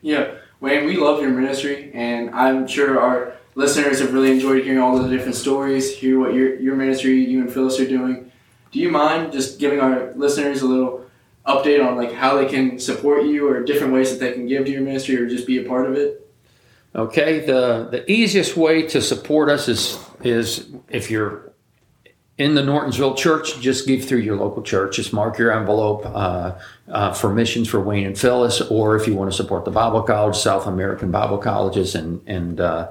Yeah, 0.01 0.35
Wayne, 0.61 0.85
we 0.85 0.95
love 0.95 1.21
your 1.21 1.31
ministry, 1.31 1.91
and 1.93 2.29
I'm 2.29 2.67
sure 2.67 2.99
our 2.99 3.33
listeners 3.55 3.99
have 3.99 4.13
really 4.13 4.31
enjoyed 4.31 4.63
hearing 4.63 4.79
all 4.79 4.97
the 4.97 5.09
different 5.09 5.35
stories, 5.35 5.95
hear 5.95 6.19
what 6.19 6.33
your 6.33 6.55
your 6.55 6.75
ministry, 6.75 7.23
you 7.23 7.41
and 7.41 7.51
Phyllis 7.51 7.79
are 7.79 7.87
doing. 7.87 8.31
Do 8.71 8.79
you 8.79 8.91
mind 8.91 9.33
just 9.33 9.59
giving 9.59 9.79
our 9.79 10.13
listeners 10.13 10.61
a 10.61 10.67
little 10.67 11.05
update 11.45 11.85
on 11.85 11.97
like 11.97 12.13
how 12.13 12.35
they 12.35 12.45
can 12.45 12.79
support 12.79 13.25
you, 13.25 13.49
or 13.49 13.63
different 13.63 13.93
ways 13.93 14.11
that 14.11 14.19
they 14.19 14.33
can 14.33 14.47
give 14.47 14.65
to 14.65 14.71
your 14.71 14.81
ministry, 14.81 15.17
or 15.17 15.27
just 15.27 15.47
be 15.47 15.57
a 15.57 15.67
part 15.67 15.87
of 15.87 15.95
it? 15.95 16.28
Okay, 16.95 17.45
the 17.45 17.87
the 17.91 18.09
easiest 18.11 18.57
way 18.57 18.81
to 18.87 19.01
support 19.01 19.49
us 19.49 19.67
is 19.67 19.99
is 20.23 20.69
if 20.89 21.11
you're 21.11 21.53
in 22.39 22.55
the 22.55 22.63
Nortonsville 22.63 23.15
church, 23.15 23.59
just 23.59 23.85
give 23.85 24.05
through 24.05 24.19
your 24.19 24.37
local 24.37 24.63
church. 24.63 24.95
Just 24.95 25.11
mark 25.11 25.37
your 25.37 25.51
envelope 25.51 26.05
uh, 26.05 26.53
uh, 26.87 27.13
for 27.13 27.31
missions 27.31 27.67
for 27.67 27.81
Wayne 27.81 28.07
and 28.07 28.17
Phyllis, 28.17 28.61
or 28.61 28.95
if 28.95 29.07
you 29.07 29.13
want 29.13 29.29
to 29.29 29.35
support 29.35 29.65
the 29.65 29.71
Bible 29.71 30.01
College, 30.01 30.37
South 30.37 30.65
American 30.65 31.11
Bible 31.11 31.37
Colleges, 31.37 31.93
and 31.95 32.21
and 32.25 32.59
uh, 32.59 32.89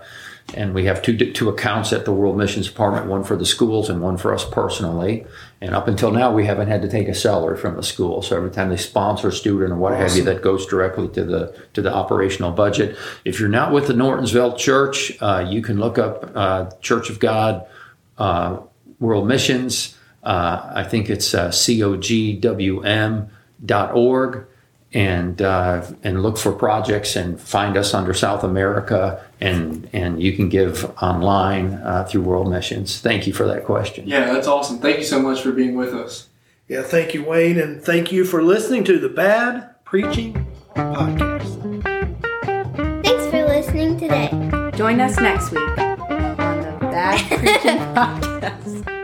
and 0.55 0.75
we 0.75 0.87
have 0.87 1.03
two 1.03 1.17
two 1.33 1.49
accounts 1.49 1.93
at 1.93 2.05
the 2.05 2.13
World 2.13 2.37
Missions 2.39 2.69
Department, 2.69 3.07
one 3.07 3.23
for 3.23 3.37
the 3.37 3.45
schools 3.45 3.91
and 3.91 4.01
one 4.01 4.17
for 4.17 4.33
us 4.33 4.45
personally. 4.45 5.27
And 5.61 5.75
up 5.75 5.89
until 5.89 6.11
now, 6.11 6.33
we 6.33 6.47
haven't 6.47 6.69
had 6.69 6.81
to 6.83 6.89
take 6.89 7.09
a 7.09 7.15
salary 7.15 7.59
from 7.59 7.77
the 7.77 7.83
school. 7.83 8.23
So 8.23 8.37
every 8.37 8.51
time 8.51 8.71
they 8.71 8.77
sponsor 8.77 9.29
a 9.29 9.33
student 9.33 9.73
or 9.73 9.77
what 9.77 9.95
have 9.95 10.17
you, 10.17 10.23
that 10.25 10.41
goes 10.41 10.67
directly 10.67 11.09
to 11.09 11.25
the 11.25 11.55
to 11.75 11.83
the 11.83 11.93
operational 11.93 12.53
budget. 12.53 12.97
If 13.25 13.41
you're 13.41 13.49
not 13.49 13.73
with 13.73 13.89
the 13.89 13.95
Nortonsville 13.95 14.57
Church, 14.57 15.13
uh, 15.21 15.45
you 15.49 15.61
can 15.61 15.79
look 15.79 15.99
up 15.99 16.33
uh, 16.35 16.71
Church 16.81 17.11
of 17.11 17.19
God 17.19 17.67
uh, 18.17 18.61
World 19.01 19.29
Missions. 19.29 19.97
Uh, 20.23 20.73
I 20.75 20.85
think 20.85 21.11
it's 21.11 21.35
uh, 21.35 21.49
cogwm.org. 21.49 22.07
And 24.95 25.43
uh, 25.43 25.87
and 26.03 26.23
look 26.23 26.39
for 26.39 26.51
projects 26.51 27.15
and 27.15 27.39
find 27.39 27.77
us 27.77 27.93
under 27.93 28.15
South 28.15 28.43
America 28.43 29.23
and 29.39 29.87
and 29.93 30.23
you 30.23 30.33
can 30.33 30.49
give 30.49 30.91
online 31.03 31.75
uh, 31.75 32.05
through 32.09 32.23
World 32.23 32.49
Missions. 32.51 32.99
Thank 33.01 33.27
you 33.27 33.35
for 33.35 33.47
that 33.47 33.65
question. 33.67 34.09
Yeah, 34.09 34.33
that's 34.33 34.47
awesome. 34.47 34.79
Thank 34.79 34.97
you 34.99 35.05
so 35.05 35.21
much 35.21 35.43
for 35.43 35.53
being 35.53 35.77
with 35.77 35.93
us. 35.93 36.29
Yeah, 36.69 36.83
thank 36.83 37.15
you, 37.15 37.25
Wayne, 37.25 37.59
and 37.59 37.83
thank 37.83 38.13
you 38.13 38.25
for 38.25 38.43
listening 38.43 38.85
to 38.85 38.99
the 38.99 39.09
Bad 39.09 39.75
Preaching 39.85 40.47
Podcast. 40.75 41.83
Thanks 43.05 43.27
for 43.27 43.47
listening 43.47 43.99
today. 43.99 44.31
Join 44.75 45.01
us 45.01 45.19
next 45.19 45.51
week 45.51 45.79
on 45.79 46.61
the 46.61 46.79
Bad 46.81 47.19
Preaching 47.39 47.79
Podcast. 47.95 48.98